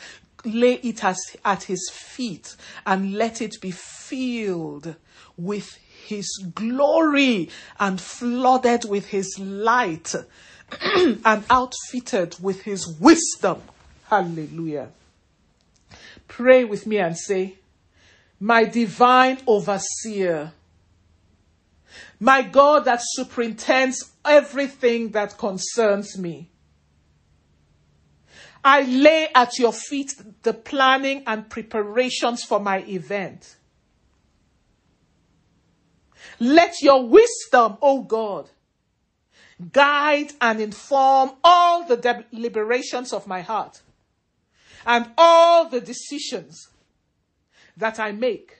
Lay 0.44 0.74
it 0.76 1.04
as, 1.04 1.20
at 1.46 1.64
his 1.64 1.90
feet 1.92 2.56
and 2.86 3.14
let 3.14 3.42
it 3.42 3.62
be 3.62 3.72
filled 3.72 4.96
with 5.38 5.78
his 6.06 6.28
glory 6.56 7.50
and 7.80 8.02
flooded 8.02 8.86
with 8.86 9.08
his 9.08 9.38
light 9.40 10.14
and 11.26 11.44
outfitted 11.50 12.36
with 12.42 12.62
his 12.64 12.88
wisdom. 12.88 13.62
Hallelujah. 14.10 14.90
Pray 16.28 16.64
with 16.64 16.86
me 16.88 16.98
and 16.98 17.18
say, 17.18 17.56
My 18.40 18.66
divine 18.66 19.40
overseer, 19.48 20.54
my 22.20 22.42
God 22.42 22.86
that 22.86 23.02
superintends 23.02 24.12
everything 24.24 25.10
that 25.10 25.38
concerns 25.38 26.18
me. 26.18 26.50
I 28.64 28.82
lay 28.84 29.30
at 29.34 29.58
your 29.58 29.74
feet 29.74 30.14
the 30.44 30.54
planning 30.54 31.24
and 31.26 31.50
preparations 31.50 32.44
for 32.44 32.60
my 32.60 32.84
event. 32.84 33.56
Let 36.40 36.82
your 36.82 37.08
wisdom, 37.08 37.78
O 37.82 38.04
God, 38.04 38.50
guide 39.71 40.34
and 40.41 40.60
inform 40.60 41.32
all 41.43 41.84
the 41.86 41.97
deliberations 42.32 43.13
of 43.13 43.28
my 43.28 43.41
heart 43.41 43.82
and 44.86 45.12
all 45.17 45.69
the 45.69 45.82
decisions 45.82 46.69
that 47.78 48.00
I 48.00 48.12
make 48.12 48.58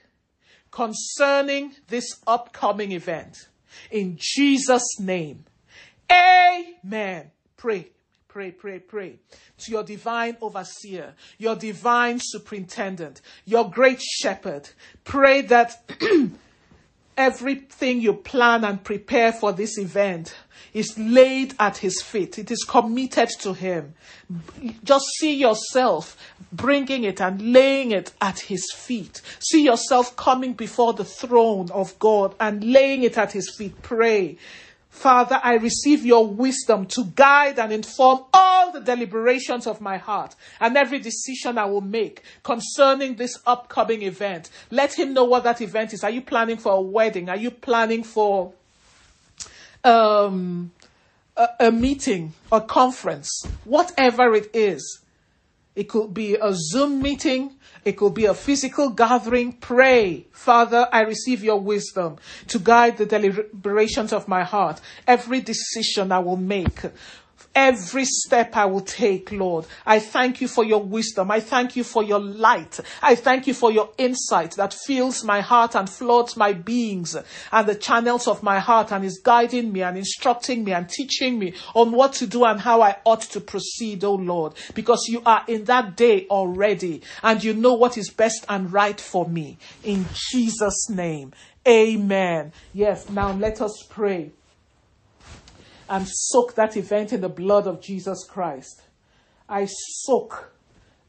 concerning 0.70 1.74
this 1.88 2.20
upcoming 2.26 2.92
event. 2.92 3.48
In 3.90 4.16
Jesus' 4.18 4.98
name. 4.98 5.44
Amen. 6.10 7.30
Pray, 7.56 7.88
pray, 8.28 8.50
pray, 8.50 8.78
pray 8.78 9.18
to 9.58 9.70
your 9.70 9.84
divine 9.84 10.36
overseer, 10.40 11.14
your 11.38 11.54
divine 11.54 12.18
superintendent, 12.20 13.20
your 13.44 13.70
great 13.70 14.00
shepherd. 14.00 14.68
Pray 15.04 15.42
that 15.42 15.84
everything 17.16 18.00
you 18.00 18.14
plan 18.14 18.64
and 18.64 18.82
prepare 18.82 19.32
for 19.32 19.52
this 19.52 19.78
event 19.78 20.34
is 20.72 20.98
laid 20.98 21.54
at 21.58 21.78
his 21.78 22.00
feet. 22.02 22.38
It 22.38 22.50
is 22.50 22.64
committed 22.66 23.28
to 23.40 23.52
him. 23.52 23.94
Just 24.82 25.04
see 25.18 25.34
yourself 25.34 26.16
bringing 26.52 27.04
it 27.04 27.20
and 27.20 27.52
laying 27.52 27.92
it 27.92 28.12
at 28.20 28.40
his 28.40 28.72
feet. 28.74 29.20
See 29.38 29.64
yourself 29.64 30.16
coming 30.16 30.54
before 30.54 30.94
the 30.94 31.04
throne 31.04 31.70
of 31.72 31.98
God 31.98 32.34
and 32.40 32.64
laying 32.64 33.02
it 33.02 33.18
at 33.18 33.32
his 33.32 33.54
feet. 33.56 33.82
Pray. 33.82 34.38
Father, 34.92 35.40
I 35.42 35.54
receive 35.54 36.04
your 36.04 36.26
wisdom 36.26 36.84
to 36.88 37.04
guide 37.16 37.58
and 37.58 37.72
inform 37.72 38.24
all 38.32 38.70
the 38.70 38.78
deliberations 38.80 39.66
of 39.66 39.80
my 39.80 39.96
heart 39.96 40.36
and 40.60 40.76
every 40.76 40.98
decision 40.98 41.56
I 41.56 41.64
will 41.64 41.80
make 41.80 42.22
concerning 42.42 43.16
this 43.16 43.38
upcoming 43.46 44.02
event. 44.02 44.50
Let 44.70 44.96
him 44.96 45.14
know 45.14 45.24
what 45.24 45.44
that 45.44 45.62
event 45.62 45.94
is. 45.94 46.04
Are 46.04 46.10
you 46.10 46.20
planning 46.20 46.58
for 46.58 46.72
a 46.72 46.80
wedding? 46.80 47.30
Are 47.30 47.38
you 47.38 47.50
planning 47.50 48.04
for 48.04 48.52
um, 49.82 50.70
a, 51.38 51.48
a 51.58 51.72
meeting, 51.72 52.34
a 52.52 52.60
conference, 52.60 53.46
whatever 53.64 54.34
it 54.34 54.50
is? 54.54 55.01
It 55.74 55.88
could 55.88 56.12
be 56.12 56.36
a 56.36 56.52
Zoom 56.52 57.00
meeting. 57.00 57.56
It 57.84 57.92
could 57.92 58.12
be 58.12 58.26
a 58.26 58.34
physical 58.34 58.90
gathering. 58.90 59.54
Pray, 59.54 60.26
Father, 60.30 60.86
I 60.92 61.00
receive 61.00 61.42
your 61.42 61.60
wisdom 61.60 62.16
to 62.48 62.58
guide 62.58 62.98
the 62.98 63.06
deliberations 63.06 64.12
of 64.12 64.28
my 64.28 64.42
heart. 64.42 64.80
Every 65.06 65.40
decision 65.40 66.12
I 66.12 66.18
will 66.18 66.36
make 66.36 66.82
every 67.54 68.04
step 68.04 68.56
I 68.56 68.66
will 68.66 68.80
take, 68.80 69.30
Lord. 69.32 69.66
I 69.86 69.98
thank 69.98 70.40
you 70.40 70.48
for 70.48 70.64
your 70.64 70.82
wisdom. 70.82 71.30
I 71.30 71.40
thank 71.40 71.76
you 71.76 71.84
for 71.84 72.02
your 72.02 72.20
light. 72.20 72.80
I 73.02 73.14
thank 73.14 73.46
you 73.46 73.54
for 73.54 73.70
your 73.70 73.90
insight 73.98 74.52
that 74.52 74.74
fills 74.74 75.24
my 75.24 75.40
heart 75.40 75.74
and 75.74 75.88
floods 75.88 76.36
my 76.36 76.52
beings 76.52 77.16
and 77.52 77.66
the 77.66 77.74
channels 77.74 78.26
of 78.26 78.42
my 78.42 78.58
heart 78.58 78.92
and 78.92 79.04
is 79.04 79.20
guiding 79.22 79.72
me 79.72 79.82
and 79.82 79.96
instructing 79.96 80.64
me 80.64 80.72
and 80.72 80.88
teaching 80.88 81.38
me 81.38 81.54
on 81.74 81.92
what 81.92 82.12
to 82.14 82.26
do 82.26 82.44
and 82.44 82.60
how 82.60 82.80
I 82.82 82.96
ought 83.04 83.22
to 83.22 83.40
proceed, 83.40 84.04
oh 84.04 84.14
Lord, 84.14 84.54
because 84.74 85.06
you 85.08 85.22
are 85.26 85.44
in 85.46 85.64
that 85.64 85.96
day 85.96 86.26
already 86.28 87.02
and 87.22 87.42
you 87.42 87.54
know 87.54 87.74
what 87.74 87.98
is 87.98 88.10
best 88.10 88.44
and 88.48 88.72
right 88.72 89.00
for 89.00 89.28
me. 89.28 89.58
In 89.82 90.06
Jesus' 90.30 90.88
name. 90.88 91.32
Amen. 91.66 92.52
Yes, 92.72 93.08
now 93.08 93.32
let 93.32 93.60
us 93.60 93.86
pray 93.88 94.32
and 95.88 96.06
soak 96.08 96.54
that 96.54 96.76
event 96.76 97.12
in 97.12 97.20
the 97.20 97.28
blood 97.28 97.66
of 97.66 97.80
Jesus 97.80 98.24
Christ. 98.24 98.82
I 99.48 99.66
soak 99.66 100.52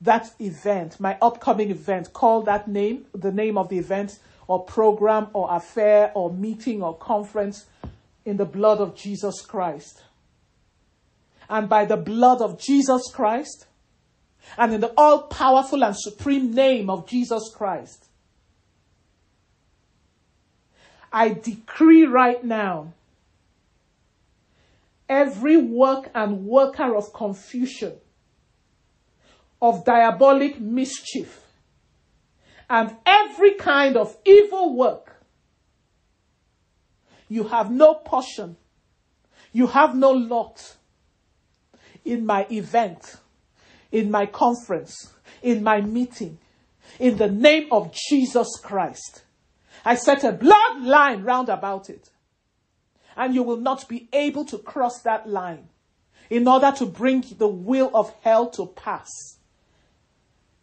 that 0.01 0.31
event, 0.39 0.99
my 0.99 1.17
upcoming 1.21 1.71
event, 1.71 2.11
call 2.13 2.41
that 2.43 2.67
name, 2.67 3.05
the 3.13 3.31
name 3.31 3.57
of 3.57 3.69
the 3.69 3.77
event 3.77 4.19
or 4.47 4.63
program 4.63 5.27
or 5.33 5.47
affair 5.55 6.11
or 6.13 6.31
meeting 6.31 6.83
or 6.83 6.97
conference 6.97 7.65
in 8.25 8.37
the 8.37 8.45
blood 8.45 8.79
of 8.79 8.95
Jesus 8.95 9.41
Christ. 9.41 10.03
And 11.49 11.69
by 11.69 11.85
the 11.85 11.97
blood 11.97 12.41
of 12.41 12.59
Jesus 12.59 13.03
Christ, 13.13 13.67
and 14.57 14.73
in 14.73 14.81
the 14.81 14.93
all 14.97 15.23
powerful 15.23 15.83
and 15.83 15.95
supreme 15.97 16.53
name 16.53 16.89
of 16.89 17.07
Jesus 17.07 17.51
Christ, 17.55 18.07
I 21.11 21.29
decree 21.29 22.05
right 22.05 22.43
now 22.43 22.93
every 25.09 25.57
work 25.57 26.09
and 26.13 26.45
worker 26.45 26.95
of 26.95 27.13
confusion, 27.13 27.93
of 29.61 29.85
diabolic 29.85 30.59
mischief, 30.59 31.41
and 32.69 32.95
every 33.05 33.53
kind 33.55 33.97
of 33.97 34.15
evil 34.25 34.75
work. 34.75 35.21
You 37.27 37.47
have 37.47 37.71
no 37.71 37.95
portion, 37.95 38.57
you 39.51 39.67
have 39.67 39.95
no 39.95 40.11
lot 40.11 40.75
in 42.05 42.25
my 42.25 42.45
event, 42.51 43.17
in 43.91 44.11
my 44.11 44.25
conference, 44.25 45.13
in 45.41 45.63
my 45.63 45.81
meeting, 45.81 46.37
in 46.99 47.17
the 47.17 47.29
name 47.29 47.67
of 47.71 47.93
Jesus 47.93 48.59
Christ. 48.61 49.23
I 49.85 49.95
set 49.95 50.23
a 50.23 50.31
blood 50.31 50.81
line 50.81 51.23
round 51.23 51.49
about 51.49 51.89
it 51.89 52.09
and 53.15 53.33
you 53.33 53.43
will 53.43 53.57
not 53.57 53.87
be 53.87 54.09
able 54.13 54.45
to 54.45 54.57
cross 54.57 55.01
that 55.01 55.27
line 55.27 55.69
in 56.29 56.47
order 56.47 56.71
to 56.71 56.85
bring 56.85 57.23
the 57.37 57.47
will 57.47 57.91
of 57.93 58.13
hell 58.21 58.49
to 58.51 58.65
pass. 58.67 59.09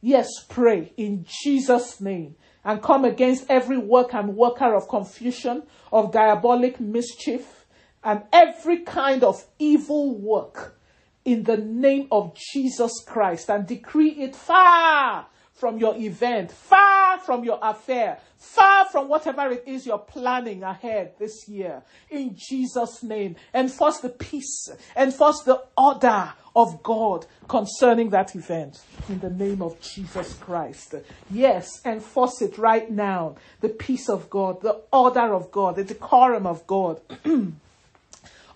Yes, 0.01 0.29
pray 0.49 0.93
in 0.97 1.27
Jesus' 1.43 2.01
name 2.01 2.37
and 2.65 2.83
come 2.83 3.05
against 3.05 3.47
every 3.49 3.79
work 3.79 4.15
and 4.15 4.37
worker 4.37 4.75
of 4.75 4.89
confusion, 4.89 5.63
of 5.93 6.13
diabolic 6.13 6.81
mischief, 6.81 7.67
and 8.03 8.23
every 8.33 8.79
kind 8.79 9.23
of 9.23 9.45
evil 9.59 10.19
work 10.19 10.79
in 11.25 11.45
the 11.45 11.57
name 11.57 12.09
of 12.11 12.35
Jesus 12.35 13.03
Christ 13.07 13.51
and 13.51 13.67
decree 13.67 14.11
it 14.11 14.35
far 14.35 15.27
from 15.61 15.79
your 15.79 15.95
event, 15.97 16.51
far 16.51 17.19
from 17.21 17.45
your 17.45 17.59
affair, 17.63 18.19
far 18.39 18.87
from 18.87 19.09
whatever 19.09 19.51
it 19.51 19.63
is 19.67 19.85
you're 19.87 19.99
planning 19.99 20.63
ahead 20.63 21.13
this 21.19 21.47
year. 21.47 21.83
In 22.09 22.35
Jesus' 22.35 23.03
name, 23.03 23.37
enforce 23.55 23.99
the 23.99 24.09
peace, 24.09 24.71
enforce 24.97 25.43
the 25.43 25.63
order 25.77 26.33
of 26.57 26.83
God 26.83 27.27
concerning 27.47 28.09
that 28.11 28.35
event. 28.35 28.81
In 29.09 29.21
the 29.21 29.31
name 29.31 29.61
of 29.61 29.79
Jesus 29.83 30.35
Christ. 30.35 30.95
Yes, 31.31 31.85
enforce 31.85 32.41
it 32.41 32.57
right 32.57 32.91
now. 32.91 33.37
The 33.61 33.69
peace 33.69 34.09
of 34.09 34.31
God, 34.31 34.63
the 34.63 34.81
order 34.91 35.35
of 35.35 35.51
God, 35.51 35.77
the 35.77 35.85
decorum 35.85 36.47
of 36.47 36.67
God. 36.67 37.01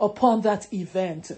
upon 0.00 0.42
that 0.42 0.72
event. 0.72 1.30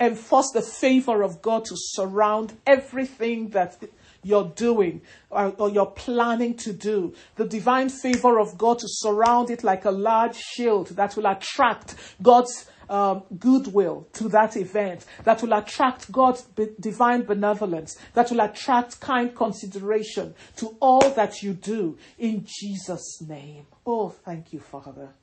Enforce 0.00 0.50
the 0.52 0.60
favor 0.60 1.22
of 1.22 1.40
God 1.40 1.64
to 1.66 1.74
surround 1.76 2.52
everything 2.66 3.50
that 3.50 3.82
you're 4.22 4.52
doing 4.54 5.02
or, 5.30 5.54
or, 5.58 5.70
you're 5.70 5.86
planning 5.86 6.54
to 6.54 6.72
do. 6.72 7.14
The 7.36 7.44
divine 7.44 7.88
favor 7.88 8.38
of 8.38 8.56
God 8.56 8.78
to 8.80 8.86
surround 8.88 9.50
it 9.50 9.64
like 9.64 9.84
a 9.84 9.90
large 9.90 10.36
shield 10.36 10.88
that 10.88 11.16
will 11.16 11.26
attract 11.26 11.96
God's 12.22 12.66
um, 12.88 13.22
goodwill 13.38 14.06
to 14.14 14.28
that 14.28 14.56
event, 14.56 15.06
that 15.24 15.42
will 15.42 15.54
attract 15.54 16.12
God's 16.12 16.42
be- 16.42 16.74
divine 16.78 17.22
benevolence, 17.22 17.96
that 18.14 18.30
will 18.30 18.40
attract 18.40 19.00
kind 19.00 19.34
consideration 19.34 20.34
to 20.56 20.76
all 20.80 21.10
that 21.10 21.42
you 21.42 21.54
do 21.54 21.96
in 22.18 22.44
Jesus' 22.46 23.22
name. 23.26 23.66
Oh, 23.86 24.10
thank 24.10 24.52
you, 24.52 24.60
Father. 24.60 25.14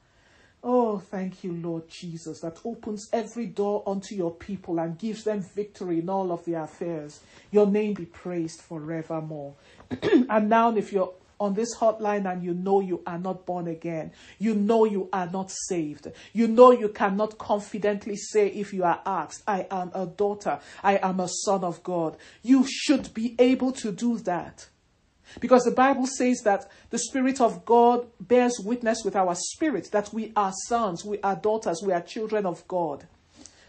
Oh, 0.62 0.98
thank 1.00 1.44
you, 1.46 1.54
Lord 1.54 1.88
Jesus, 1.88 2.42
that 2.42 2.60
opens 2.66 3.08
every 3.14 3.46
door 3.46 3.82
unto 3.88 4.14
your 4.14 4.32
people 4.32 4.80
and 4.80 4.98
gives 4.98 5.24
them 5.24 5.42
victory 5.42 6.00
in 6.00 6.10
all 6.10 6.34
of 6.34 6.44
their 6.44 6.64
affairs. 6.64 7.22
Your 7.50 7.66
name 7.66 7.94
be 7.94 8.06
praised 8.06 8.62
forevermore. 8.62 9.56
and 10.30 10.50
now, 10.50 10.76
if 10.76 10.92
you're 10.92 11.14
on 11.40 11.54
this 11.54 11.78
hotline 11.78 12.30
and 12.30 12.44
you 12.44 12.54
know 12.54 12.82
you 12.82 13.02
are 13.08 13.18
not 13.18 13.46
born 13.46 13.68
again, 13.68 14.12
you 14.38 14.54
know 14.54 14.84
you 14.84 15.08
are 15.14 15.28
not 15.28 15.50
saved, 15.50 16.12
you 16.34 16.48
know 16.48 16.72
you 16.72 16.90
cannot 16.90 17.38
confidently 17.38 18.18
say, 18.18 18.48
if 18.48 18.74
you 18.74 18.84
are 18.84 19.02
asked, 19.06 19.44
I 19.48 19.66
am 19.72 19.92
a 19.94 20.06
daughter, 20.06 20.60
I 20.84 20.98
am 20.98 21.22
a 21.22 21.30
son 21.30 21.64
of 21.64 21.82
God, 21.84 22.18
you 22.44 22.66
should 22.68 23.14
be 23.14 23.36
able 23.40 23.72
to 23.74 23.94
do 23.94 24.18
that. 24.20 24.68
Because 25.40 25.64
the 25.64 25.72
Bible 25.72 26.08
says 26.08 26.42
that 26.44 26.70
the 26.90 26.98
Spirit 26.98 27.40
of 27.40 27.66
God 27.66 28.08
bears 28.20 28.60
witness 28.60 29.04
with 29.04 29.16
our 29.16 29.36
spirit 29.36 29.90
that 29.92 30.14
we 30.14 30.32
are 30.36 30.54
sons, 30.68 31.06
we 31.06 31.20
are 31.22 31.36
daughters, 31.36 31.82
we 31.84 31.94
are 31.94 32.02
children 32.02 32.46
of 32.46 32.68
God. 32.68 33.08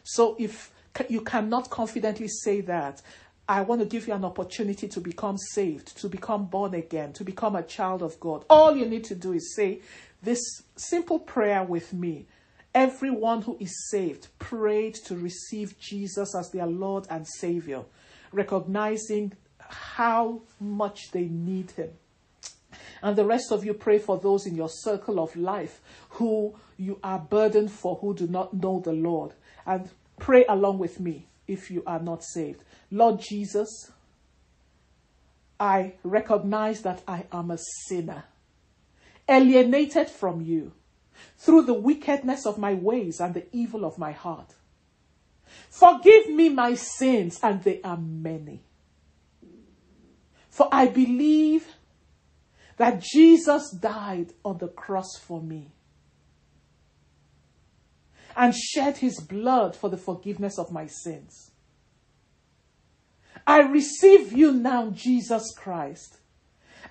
So 0.02 0.36
if 0.38 0.72
you 1.08 1.20
cannot 1.20 1.70
confidently 1.70 2.28
say 2.28 2.60
that, 2.62 3.02
I 3.48 3.62
want 3.62 3.80
to 3.80 3.86
give 3.86 4.06
you 4.06 4.14
an 4.14 4.24
opportunity 4.24 4.86
to 4.88 5.00
become 5.00 5.36
saved, 5.36 5.98
to 5.98 6.08
become 6.08 6.46
born 6.46 6.74
again, 6.74 7.12
to 7.14 7.24
become 7.24 7.56
a 7.56 7.64
child 7.64 8.00
of 8.00 8.18
God. 8.20 8.44
All 8.48 8.76
you 8.76 8.86
need 8.86 9.04
to 9.04 9.14
do 9.16 9.32
is 9.32 9.54
say 9.56 9.80
this 10.22 10.40
simple 10.76 11.18
prayer 11.18 11.64
with 11.64 11.92
me. 11.92 12.26
Everyone 12.72 13.42
who 13.42 13.56
is 13.58 13.90
saved 13.90 14.28
prayed 14.38 14.94
to 15.06 15.16
receive 15.16 15.78
Jesus 15.80 16.36
as 16.36 16.50
their 16.50 16.66
Lord 16.66 17.08
and 17.10 17.26
Savior, 17.26 17.82
recognizing 18.30 19.32
how 19.70 20.42
much 20.58 21.10
they 21.12 21.24
need 21.24 21.72
Him. 21.72 21.90
And 23.02 23.16
the 23.16 23.24
rest 23.24 23.50
of 23.50 23.64
you 23.64 23.74
pray 23.74 23.98
for 23.98 24.18
those 24.18 24.46
in 24.46 24.54
your 24.54 24.68
circle 24.68 25.20
of 25.20 25.34
life 25.34 25.80
who 26.10 26.54
you 26.76 26.98
are 27.02 27.18
burdened 27.18 27.72
for, 27.72 27.96
who 27.96 28.14
do 28.14 28.26
not 28.26 28.52
know 28.54 28.80
the 28.80 28.92
Lord. 28.92 29.32
And 29.66 29.88
pray 30.18 30.44
along 30.46 30.78
with 30.78 31.00
me 31.00 31.26
if 31.48 31.70
you 31.70 31.82
are 31.86 32.00
not 32.00 32.22
saved. 32.22 32.62
Lord 32.90 33.20
Jesus, 33.20 33.90
I 35.58 35.94
recognize 36.02 36.82
that 36.82 37.02
I 37.06 37.24
am 37.32 37.50
a 37.50 37.58
sinner, 37.86 38.24
alienated 39.28 40.08
from 40.08 40.40
you 40.40 40.72
through 41.38 41.62
the 41.62 41.74
wickedness 41.74 42.46
of 42.46 42.58
my 42.58 42.74
ways 42.74 43.20
and 43.20 43.34
the 43.34 43.46
evil 43.52 43.84
of 43.84 43.98
my 43.98 44.12
heart. 44.12 44.54
Forgive 45.68 46.28
me 46.28 46.48
my 46.48 46.74
sins, 46.74 47.38
and 47.42 47.62
they 47.62 47.80
are 47.82 47.96
many. 47.96 48.62
For 50.50 50.68
I 50.70 50.88
believe 50.88 51.66
that 52.76 53.00
Jesus 53.00 53.70
died 53.70 54.32
on 54.44 54.58
the 54.58 54.68
cross 54.68 55.16
for 55.16 55.40
me 55.40 55.70
and 58.36 58.54
shed 58.54 58.98
his 58.98 59.20
blood 59.20 59.76
for 59.76 59.88
the 59.88 59.96
forgiveness 59.96 60.58
of 60.58 60.72
my 60.72 60.86
sins. 60.86 61.52
I 63.46 63.60
receive 63.60 64.32
you 64.32 64.52
now, 64.52 64.90
Jesus 64.90 65.54
Christ, 65.56 66.18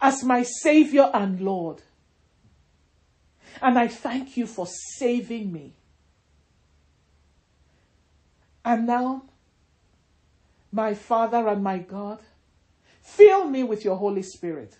as 0.02 0.24
my 0.24 0.44
Savior 0.44 1.10
and 1.14 1.40
Lord. 1.42 1.82
And 3.62 3.78
I 3.78 3.88
thank 3.88 4.38
you 4.38 4.46
for 4.46 4.68
saving 4.68 5.52
me. 5.52 5.76
And 8.64 8.88
now, 8.88 9.24
my 10.72 10.94
Father 10.94 11.48
and 11.48 11.64
my 11.64 11.80
God, 11.80 12.20
fill 13.16 13.46
me 13.46 13.64
with 13.64 13.84
your 13.84 13.96
Holy 13.96 14.22
Spirit 14.22 14.78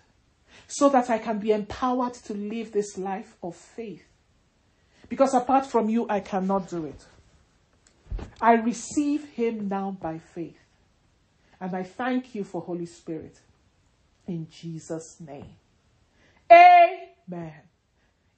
so 0.66 0.88
that 0.88 1.10
I 1.10 1.18
can 1.18 1.38
be 1.38 1.52
empowered 1.52 2.14
to 2.14 2.34
live 2.34 2.72
this 2.72 2.96
life 2.96 3.36
of 3.42 3.56
faith. 3.56 4.04
Because 5.08 5.34
apart 5.34 5.66
from 5.66 5.88
you, 5.88 6.06
I 6.08 6.20
cannot 6.20 6.68
do 6.68 6.84
it. 6.86 7.04
I 8.40 8.54
receive 8.54 9.24
him 9.30 9.68
now 9.68 9.96
by 10.00 10.18
faith. 10.18 10.58
And 11.60 11.74
I 11.74 11.82
thank 11.82 12.34
you 12.34 12.44
for 12.44 12.60
Holy 12.62 12.86
Spirit. 12.86 13.38
In 14.26 14.46
Jesus' 14.50 15.20
name. 15.20 15.56
Amen. 16.50 17.69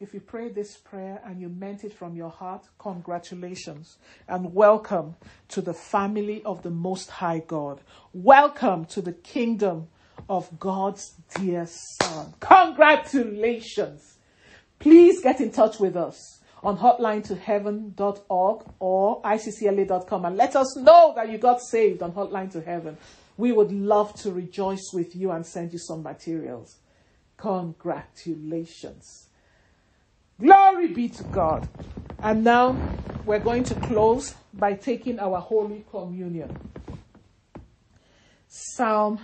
If 0.03 0.13
you 0.13 0.21
prayed 0.21 0.57
this 0.57 0.77
prayer 0.79 1.23
and 1.25 1.41
you 1.41 1.49
meant 1.49 1.85
it 1.85 1.95
from 1.95 2.17
your 2.17 2.29
heart, 2.29 2.65
congratulations 2.77 3.99
and 4.27 4.53
welcome 4.53 5.15
to 5.51 5.61
the 5.61 5.75
family 5.75 6.43
of 6.43 6.65
the 6.65 6.71
Most 6.71 7.09
High 7.09 7.39
God. 7.47 7.81
Welcome 8.13 8.85
to 8.87 9.01
the 9.01 9.13
kingdom 9.13 9.87
of 10.29 10.59
God's 10.59 11.15
dear 11.37 11.69
Son. 11.69 12.35
Congratulations. 12.41 14.19
Please 14.81 15.23
get 15.23 15.41
in 15.41 15.53
touch 15.53 15.79
with 15.79 15.97
us 15.97 16.41
on 16.65 16.79
hotline2heaven.org 16.79 18.65
or 18.81 19.23
iccla.com 19.23 20.25
and 20.25 20.37
let 20.37 20.57
us 20.57 20.77
know 20.79 21.13
that 21.15 21.31
you 21.31 21.39
got 21.39 21.61
saved 21.61 22.03
on 22.03 22.11
Hotline 22.11 22.51
to 22.51 22.61
Heaven. 22.61 22.97
We 23.37 23.53
would 23.53 23.71
love 23.71 24.15
to 24.23 24.33
rejoice 24.33 24.91
with 24.93 25.15
you 25.15 25.31
and 25.31 25.47
send 25.47 25.73
you 25.73 25.79
some 25.79 26.03
materials. 26.03 26.79
Congratulations. 27.37 29.29
Glory 30.43 30.89
be 30.89 31.09
to 31.09 31.23
God. 31.25 31.69
And 32.21 32.43
now 32.43 32.77
we're 33.25 33.39
going 33.39 33.63
to 33.65 33.77
close 33.77 34.35
by 34.53 34.75
taking 34.75 35.21
our 35.21 35.39
Holy 35.39 35.85
Communion. 35.89 36.59
Psalm 38.49 39.21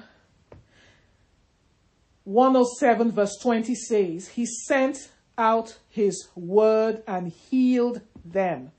107, 2.23 3.11
verse 3.11 3.37
20 3.43 3.75
says, 3.75 4.29
He 4.29 4.47
sent 4.47 5.11
out 5.37 5.79
his 5.89 6.29
word 6.37 7.03
and 7.09 7.33
healed 7.33 8.01
them, 8.25 8.71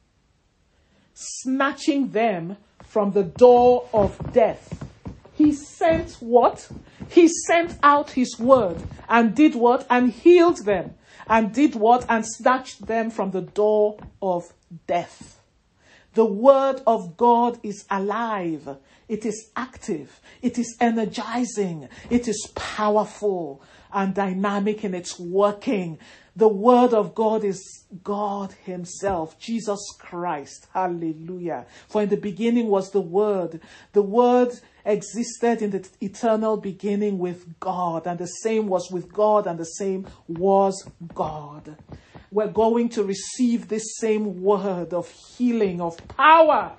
snatching 1.13 2.12
them 2.12 2.56
from 2.84 3.12
the 3.12 3.23
door 3.23 3.88
of 3.93 4.17
death. 4.32 4.86
He 5.34 5.52
sent 5.52 6.13
what? 6.19 6.69
He 7.10 7.28
sent 7.28 7.78
out 7.84 8.12
his 8.12 8.39
word 8.39 8.82
and 9.10 9.36
did 9.36 9.56
what? 9.56 9.86
And 9.89 10.12
healed 10.12 10.65
them. 10.65 10.95
And 11.29 11.53
did 11.53 11.75
what? 11.75 12.05
And 12.09 12.25
snatched 12.25 12.87
them 12.87 13.11
from 13.11 13.31
the 13.31 13.41
door 13.41 13.97
of 14.21 14.51
death. 14.87 15.39
The 16.15 16.25
word 16.25 16.81
of 16.87 17.15
God 17.17 17.59
is 17.61 17.85
alive. 17.89 18.77
It 19.07 19.25
is 19.25 19.51
active. 19.55 20.19
It 20.41 20.57
is 20.57 20.75
energizing. 20.81 21.87
It 22.09 22.27
is 22.27 22.51
powerful 22.55 23.61
and 23.93 24.13
dynamic 24.13 24.83
in 24.83 24.93
its 24.93 25.19
working. 25.19 25.99
The 26.39 26.47
Word 26.47 26.93
of 26.93 27.13
God 27.13 27.43
is 27.43 27.84
God 28.02 28.54
Himself, 28.63 29.38
Jesus 29.39 29.82
Christ. 29.99 30.67
Hallelujah. 30.73 31.65
For 31.89 32.02
in 32.02 32.08
the 32.08 32.15
beginning 32.15 32.67
was 32.67 32.91
the 32.91 33.02
Word. 33.02 33.60
The 33.91 34.02
Word 34.02 34.58
existed 34.86 35.62
in 35.62 35.71
the 35.71 35.86
eternal 35.99 36.56
beginning 36.56 37.17
with 37.19 37.60
God, 37.60 38.08
and 38.08 38.17
the 38.17 38.25
same 38.25 38.67
was 38.67 38.89
with 38.89 39.12
God, 39.12 39.47
and 39.47 39.60
the 39.60 39.65
same 39.65 40.08
was 40.30 40.88
God. 41.13 41.75
We're 42.32 42.47
going 42.47 42.88
to 42.89 43.04
receive 43.04 43.67
this 43.67 43.97
same 43.97 44.41
word 44.41 44.93
of 44.93 45.10
healing, 45.10 45.82
of 45.82 45.97
power, 46.08 46.71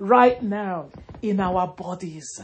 right 0.00 0.42
now 0.42 0.88
in 1.22 1.38
our 1.38 1.68
bodies. 1.68 2.40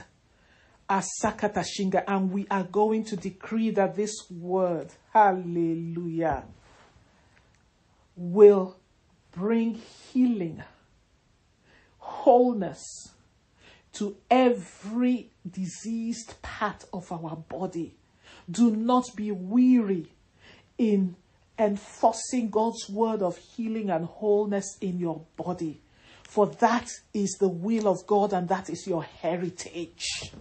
Asakatashinga, 0.89 2.05
and 2.07 2.31
we 2.31 2.47
are 2.51 2.65
going 2.65 3.05
to 3.05 3.17
decree 3.17 3.71
that 3.71 3.97
this 3.97 4.31
word, 4.31 4.93
hallelujah, 5.13 6.45
will 8.17 8.77
bring 9.33 9.75
healing, 9.75 10.63
wholeness 11.99 13.11
to 13.95 14.17
every 14.31 15.31
diseased 15.49 16.41
part 16.43 16.85
of 16.93 17.11
our 17.11 17.37
body. 17.37 17.97
Do 18.49 18.71
not 18.71 19.05
be 19.17 19.33
weary 19.33 20.13
in 20.79 21.17
enforcing 21.59 22.51
God's 22.51 22.89
word 22.89 23.23
of 23.23 23.39
healing 23.39 23.91
and 23.91 24.05
wholeness 24.05 24.77
in 24.81 24.99
your 24.99 25.23
body. 25.37 25.81
For 26.23 26.47
that 26.47 26.89
is 27.15 27.37
the 27.41 27.49
will 27.49 27.89
of 27.89 28.07
God 28.07 28.33
and 28.33 28.49
that 28.49 28.69
is 28.69 28.87
your 28.87 29.03
heritage 29.03 30.33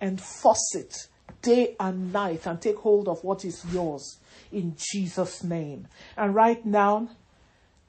enforce 0.00 0.74
it 0.74 1.08
day 1.42 1.76
and 1.78 2.12
night 2.12 2.46
and 2.46 2.60
take 2.60 2.76
hold 2.76 3.08
of 3.08 3.22
what 3.22 3.44
is 3.44 3.64
yours 3.72 4.18
in 4.52 4.76
Jesus' 4.76 5.42
name. 5.42 5.88
And 6.16 6.34
right 6.34 6.64
now, 6.64 7.10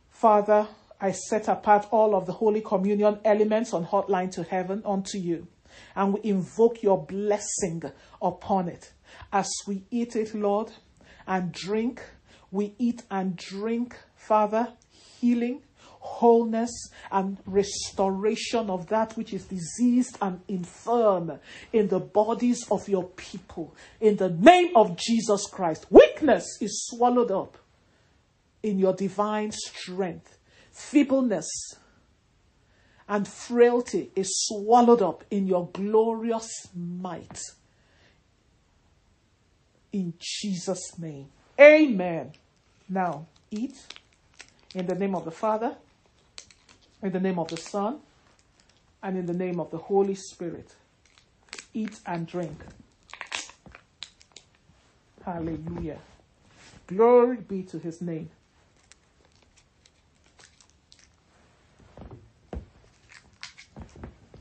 Father, 0.09 0.67
I 0.99 1.11
set 1.11 1.47
apart 1.47 1.87
all 1.91 2.15
of 2.15 2.25
the 2.25 2.33
Holy 2.33 2.61
Communion 2.61 3.19
elements 3.23 3.73
on 3.73 3.85
Hotline 3.85 4.31
to 4.31 4.43
Heaven 4.43 4.81
unto 4.85 5.17
you. 5.17 5.47
And 5.95 6.13
we 6.13 6.29
invoke 6.29 6.81
your 6.81 7.03
blessing 7.05 7.83
upon 8.21 8.67
it. 8.67 8.93
As 9.31 9.49
we 9.67 9.83
eat 9.91 10.15
it, 10.15 10.33
Lord, 10.33 10.71
and 11.27 11.51
drink, 11.51 12.01
we 12.51 12.73
eat 12.79 13.03
and 13.11 13.35
drink, 13.35 13.95
Father, 14.15 14.73
healing, 15.19 15.61
wholeness, 16.07 16.71
and 17.11 17.37
restoration 17.45 18.69
of 18.69 18.87
that 18.87 19.15
which 19.17 19.33
is 19.33 19.45
diseased 19.45 20.17
and 20.21 20.39
infirm 20.47 21.39
in 21.73 21.87
the 21.89 21.99
bodies 21.99 22.65
of 22.71 22.87
your 22.89 23.05
people. 23.05 23.75
In 23.99 24.15
the 24.17 24.29
name 24.29 24.75
of 24.75 24.97
Jesus 24.97 25.45
Christ, 25.47 25.85
weakness 25.89 26.45
is 26.61 26.87
swallowed 26.87 27.31
up 27.31 27.57
in 28.63 28.79
your 28.79 28.93
divine 28.93 29.51
strength, 29.51 30.37
feebleness 30.71 31.49
and 33.07 33.27
frailty 33.27 34.11
is 34.15 34.29
swallowed 34.47 35.01
up 35.01 35.23
in 35.31 35.47
your 35.47 35.69
glorious 35.71 36.49
might. 36.75 37.39
In 39.93 40.13
Jesus' 40.19 40.99
name. 40.99 41.27
Amen. 41.59 42.33
Now, 42.89 43.27
eat 43.49 43.75
in 44.75 44.85
the 44.87 44.95
name 44.95 45.15
of 45.15 45.25
the 45.25 45.31
Father, 45.31 45.77
in 47.01 47.11
the 47.11 47.19
name 47.19 47.39
of 47.39 47.49
the 47.49 47.57
Son, 47.57 47.99
and 49.03 49.17
in 49.17 49.25
the 49.25 49.33
name 49.33 49.59
of 49.59 49.69
the 49.71 49.77
Holy 49.77 50.15
Spirit. 50.15 50.75
Eat 51.73 51.99
and 52.05 52.25
drink. 52.27 52.65
Hallelujah. 55.23 55.99
Glory 56.87 57.37
be 57.37 57.63
to 57.63 57.79
his 57.79 58.01
name. 58.01 58.29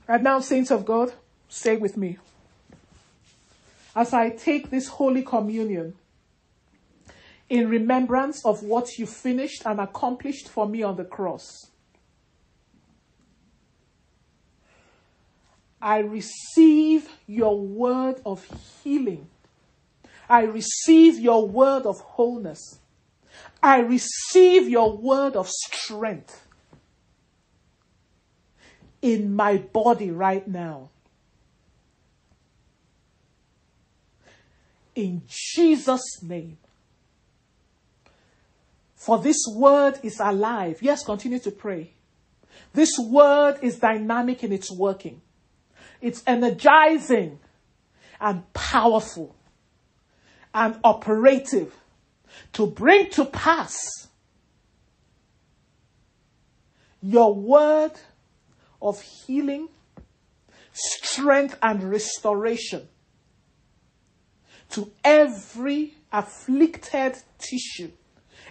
And 0.08 0.22
now, 0.22 0.40
saints 0.40 0.70
of 0.70 0.84
God, 0.84 1.12
stay 1.48 1.76
with 1.76 1.96
me. 1.96 2.18
As 3.94 4.12
I 4.12 4.30
take 4.30 4.70
this 4.70 4.88
Holy 4.88 5.22
Communion 5.22 5.94
in 7.48 7.68
remembrance 7.68 8.44
of 8.44 8.62
what 8.62 8.98
you 8.98 9.06
finished 9.06 9.62
and 9.66 9.80
accomplished 9.80 10.48
for 10.48 10.68
me 10.68 10.82
on 10.82 10.96
the 10.96 11.04
cross, 11.04 11.70
I 15.80 15.98
receive 15.98 17.08
your 17.26 17.60
word 17.60 18.20
of 18.24 18.44
healing. 18.82 19.28
I 20.28 20.42
receive 20.42 21.18
your 21.18 21.46
word 21.46 21.86
of 21.86 22.00
wholeness. 22.00 22.78
I 23.62 23.80
receive 23.80 24.68
your 24.68 24.96
word 24.96 25.36
of 25.36 25.48
strength 25.48 26.46
in 29.02 29.34
my 29.34 29.58
body 29.58 30.10
right 30.10 30.46
now. 30.46 30.90
In 34.94 35.22
Jesus' 35.26 36.22
name. 36.22 36.58
For 38.94 39.18
this 39.18 39.36
word 39.48 40.00
is 40.02 40.18
alive. 40.18 40.78
Yes, 40.80 41.04
continue 41.04 41.38
to 41.40 41.50
pray. 41.50 41.92
This 42.72 42.98
word 42.98 43.58
is 43.62 43.78
dynamic 43.78 44.42
in 44.42 44.52
its 44.52 44.70
working. 44.70 45.20
It's 46.06 46.22
energizing 46.24 47.40
and 48.20 48.52
powerful 48.54 49.34
and 50.54 50.78
operative 50.84 51.74
to 52.52 52.68
bring 52.68 53.10
to 53.10 53.24
pass 53.24 54.06
your 57.02 57.34
word 57.34 57.90
of 58.80 59.00
healing, 59.00 59.68
strength, 60.72 61.58
and 61.60 61.82
restoration 61.82 62.86
to 64.70 64.92
every 65.02 65.94
afflicted 66.12 67.16
tissue, 67.36 67.90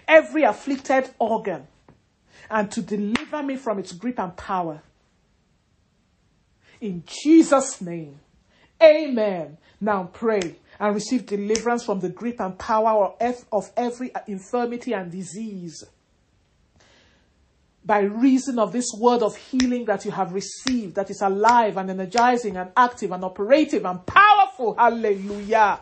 every 0.06 0.42
afflicted 0.42 1.08
organ, 1.18 1.66
and 2.50 2.70
to 2.72 2.82
deliver 2.82 3.42
me 3.42 3.56
from 3.56 3.78
its 3.78 3.92
grip 3.92 4.20
and 4.20 4.36
power. 4.36 4.82
In 6.80 7.04
Jesus' 7.06 7.80
name, 7.80 8.20
amen. 8.82 9.58
Now 9.80 10.10
pray 10.12 10.56
and 10.78 10.94
receive 10.94 11.26
deliverance 11.26 11.84
from 11.84 12.00
the 12.00 12.08
grip 12.08 12.40
and 12.40 12.58
power 12.58 13.14
of 13.52 13.70
every 13.76 14.12
infirmity 14.26 14.92
and 14.92 15.10
disease 15.10 15.84
by 17.84 18.00
reason 18.00 18.58
of 18.58 18.72
this 18.72 18.90
word 18.98 19.22
of 19.22 19.36
healing 19.36 19.84
that 19.84 20.04
you 20.04 20.10
have 20.10 20.32
received, 20.32 20.96
that 20.96 21.08
is 21.08 21.22
alive 21.22 21.76
and 21.76 21.88
energizing 21.88 22.56
and 22.56 22.72
active 22.76 23.12
and 23.12 23.22
operative 23.22 23.84
and 23.84 24.04
powerful. 24.04 24.74
Hallelujah. 24.74 25.78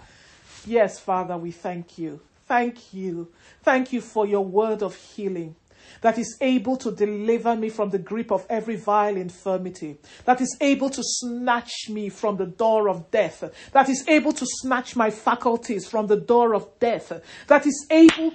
Yes, 0.67 1.01
Father, 1.01 1.39
we 1.39 1.51
thank 1.51 1.97
you. 1.97 2.21
Thank 2.47 2.93
you. 2.93 3.33
Thank 3.63 3.95
you 3.95 4.03
for 4.03 4.27
your 4.27 4.45
word 4.45 4.83
of 4.83 4.95
healing 4.95 5.57
that 6.01 6.19
is 6.19 6.37
able 6.41 6.77
to 6.77 6.93
deliver 6.93 7.57
me 7.57 7.69
from 7.69 7.91
the 7.91 7.99
grip 7.99 8.31
of 8.31 8.47
every 8.49 8.77
vile 8.77 9.17
infirmity, 9.17 9.97
that 10.25 10.41
is 10.41 10.57
able 10.61 10.91
to 10.91 11.03
snatch 11.03 11.89
me 11.89 12.09
from 12.09 12.37
the 12.37 12.47
door 12.47 12.89
of 12.89 13.11
death, 13.11 13.45
that 13.73 13.89
is 13.89 14.05
able 14.09 14.33
to 14.33 14.47
snatch 14.61 14.97
my 14.97 15.11
faculties 15.11 15.87
from 15.87 16.07
the 16.07 16.17
door 16.17 16.55
of 16.55 16.69
death, 16.79 17.13
that 17.47 17.67
is 17.67 17.87
able 17.91 18.31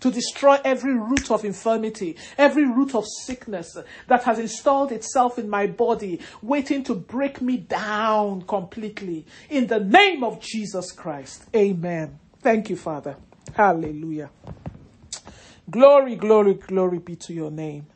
to 0.00 0.10
destroy 0.10 0.58
every 0.64 0.94
root 0.94 1.30
of 1.30 1.44
infirmity, 1.44 2.16
every 2.38 2.64
root 2.64 2.94
of 2.94 3.06
sickness 3.06 3.76
that 4.08 4.22
has 4.24 4.38
installed 4.38 4.92
itself 4.92 5.38
in 5.38 5.48
my 5.48 5.66
body, 5.66 6.20
waiting 6.42 6.82
to 6.84 6.94
break 6.94 7.40
me 7.40 7.56
down 7.56 8.42
completely. 8.42 9.26
In 9.50 9.66
the 9.66 9.80
name 9.80 10.24
of 10.24 10.40
Jesus 10.40 10.92
Christ. 10.92 11.44
Amen. 11.54 12.13
Thank 12.44 12.68
you, 12.68 12.76
Father. 12.76 13.16
Hallelujah. 13.52 14.30
Glory, 15.70 16.14
glory, 16.16 16.52
glory 16.52 16.98
be 16.98 17.16
to 17.16 17.32
your 17.32 17.50
name. 17.50 17.86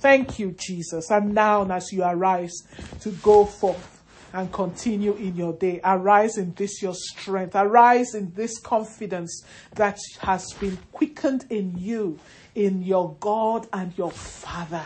Thank 0.00 0.40
you, 0.40 0.56
Jesus. 0.58 1.08
And 1.08 1.32
now, 1.32 1.64
as 1.70 1.92
you 1.92 2.02
arise 2.02 2.64
to 3.02 3.12
go 3.12 3.44
forth 3.44 4.02
and 4.32 4.52
continue 4.52 5.14
in 5.14 5.36
your 5.36 5.52
day, 5.52 5.80
arise 5.84 6.36
in 6.36 6.52
this 6.54 6.82
your 6.82 6.96
strength, 6.96 7.54
arise 7.54 8.16
in 8.16 8.32
this 8.34 8.58
confidence 8.58 9.44
that 9.76 10.00
has 10.22 10.52
been 10.58 10.78
quickened 10.90 11.44
in 11.48 11.78
you, 11.78 12.18
in 12.56 12.82
your 12.82 13.16
God 13.20 13.68
and 13.72 13.96
your 13.96 14.10
Father. 14.10 14.84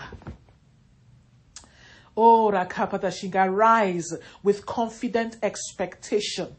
Oh, 2.14 2.51
Rakapata 2.53 3.11
arise 3.35 4.12
with 4.43 4.67
confident 4.67 5.39
expectation 5.43 6.57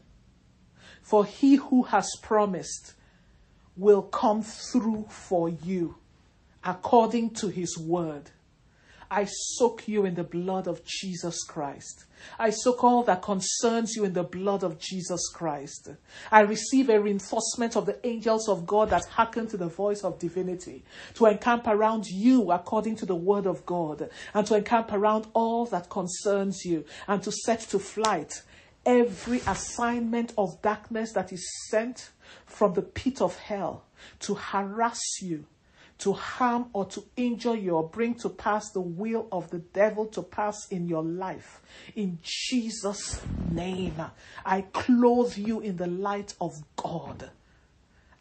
for 1.08 1.24
he 1.24 1.56
who 1.56 1.84
has 1.84 2.10
promised 2.20 2.92
will 3.78 4.02
come 4.02 4.42
through 4.42 5.06
for 5.08 5.48
you 5.48 5.94
according 6.62 7.30
to 7.30 7.48
his 7.48 7.78
word. 7.78 8.30
I 9.10 9.24
soak 9.24 9.88
you 9.88 10.04
in 10.04 10.16
the 10.16 10.22
blood 10.22 10.68
of 10.68 10.84
Jesus 10.84 11.42
Christ. 11.44 12.04
I 12.38 12.50
soak 12.50 12.84
all 12.84 13.04
that 13.04 13.22
concerns 13.22 13.94
you 13.96 14.04
in 14.04 14.12
the 14.12 14.22
blood 14.22 14.62
of 14.62 14.78
Jesus 14.78 15.30
Christ. 15.32 15.88
I 16.30 16.40
receive 16.40 16.90
a 16.90 17.00
reinforcement 17.00 17.74
of 17.74 17.86
the 17.86 18.06
angels 18.06 18.46
of 18.50 18.66
God 18.66 18.90
that 18.90 19.06
hearken 19.06 19.46
to 19.46 19.56
the 19.56 19.68
voice 19.68 20.04
of 20.04 20.18
divinity 20.18 20.84
to 21.14 21.24
encamp 21.24 21.66
around 21.68 22.04
you 22.06 22.52
according 22.52 22.96
to 22.96 23.06
the 23.06 23.16
word 23.16 23.46
of 23.46 23.64
God 23.64 24.10
and 24.34 24.46
to 24.46 24.56
encamp 24.56 24.92
around 24.92 25.26
all 25.32 25.64
that 25.66 25.88
concerns 25.88 26.66
you 26.66 26.84
and 27.06 27.22
to 27.22 27.32
set 27.32 27.60
to 27.60 27.78
flight 27.78 28.42
every 28.88 29.42
assignment 29.46 30.32
of 30.38 30.62
darkness 30.62 31.12
that 31.12 31.30
is 31.30 31.46
sent 31.68 32.08
from 32.46 32.72
the 32.72 32.80
pit 32.80 33.20
of 33.20 33.36
hell 33.36 33.84
to 34.18 34.34
harass 34.34 34.98
you, 35.20 35.44
to 35.98 36.14
harm 36.14 36.70
or 36.72 36.86
to 36.86 37.04
injure 37.14 37.54
you 37.54 37.72
or 37.72 37.86
bring 37.86 38.14
to 38.14 38.30
pass 38.30 38.70
the 38.70 38.80
will 38.80 39.28
of 39.30 39.50
the 39.50 39.58
devil 39.58 40.06
to 40.06 40.22
pass 40.22 40.56
in 40.70 40.88
your 40.88 41.02
life. 41.02 41.60
In 41.96 42.18
Jesus' 42.22 43.20
name, 43.50 44.00
I 44.46 44.62
clothe 44.62 45.36
you 45.36 45.60
in 45.60 45.76
the 45.76 45.86
light 45.86 46.32
of 46.40 46.52
God. 46.76 47.30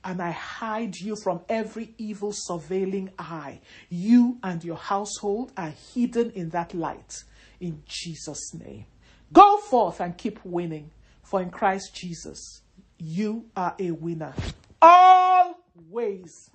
And 0.04 0.22
I 0.22 0.32
hide 0.32 0.98
you 0.98 1.16
from 1.24 1.42
every 1.48 1.94
evil 1.98 2.34
surveilling 2.34 3.12
eye. 3.18 3.60
You 3.90 4.38
and 4.44 4.64
your 4.64 4.78
household 4.78 5.54
are 5.56 5.74
hidden 5.94 6.32
in 6.32 6.50
that 6.50 6.74
light. 6.74 7.14
In 7.60 7.84
Jesus' 7.86 8.54
name. 8.54 8.86
Go 9.34 9.58
forth 9.58 10.00
and 10.00 10.18
keep 10.18 10.40
winning, 10.46 10.92
for 11.22 11.42
in 11.42 11.50
Christ 11.50 11.94
Jesus, 11.94 12.62
you 12.98 13.46
are 13.56 13.76
a 13.80 13.92
winner. 13.92 14.34
Always. 14.82 16.50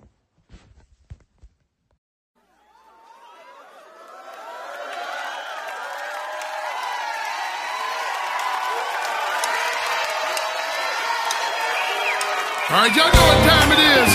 All 12.69 12.79
right, 12.79 12.95
y'all 12.95 13.05
know 13.05 13.25
what 13.27 13.39
time 13.47 13.71
it 13.71 13.79
is. 13.79 14.09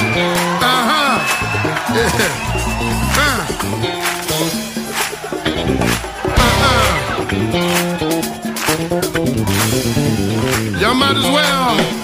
Uh-huh. 0.64 1.18
Yeah. 3.84 3.97
As 11.16 11.24
well 11.24 11.97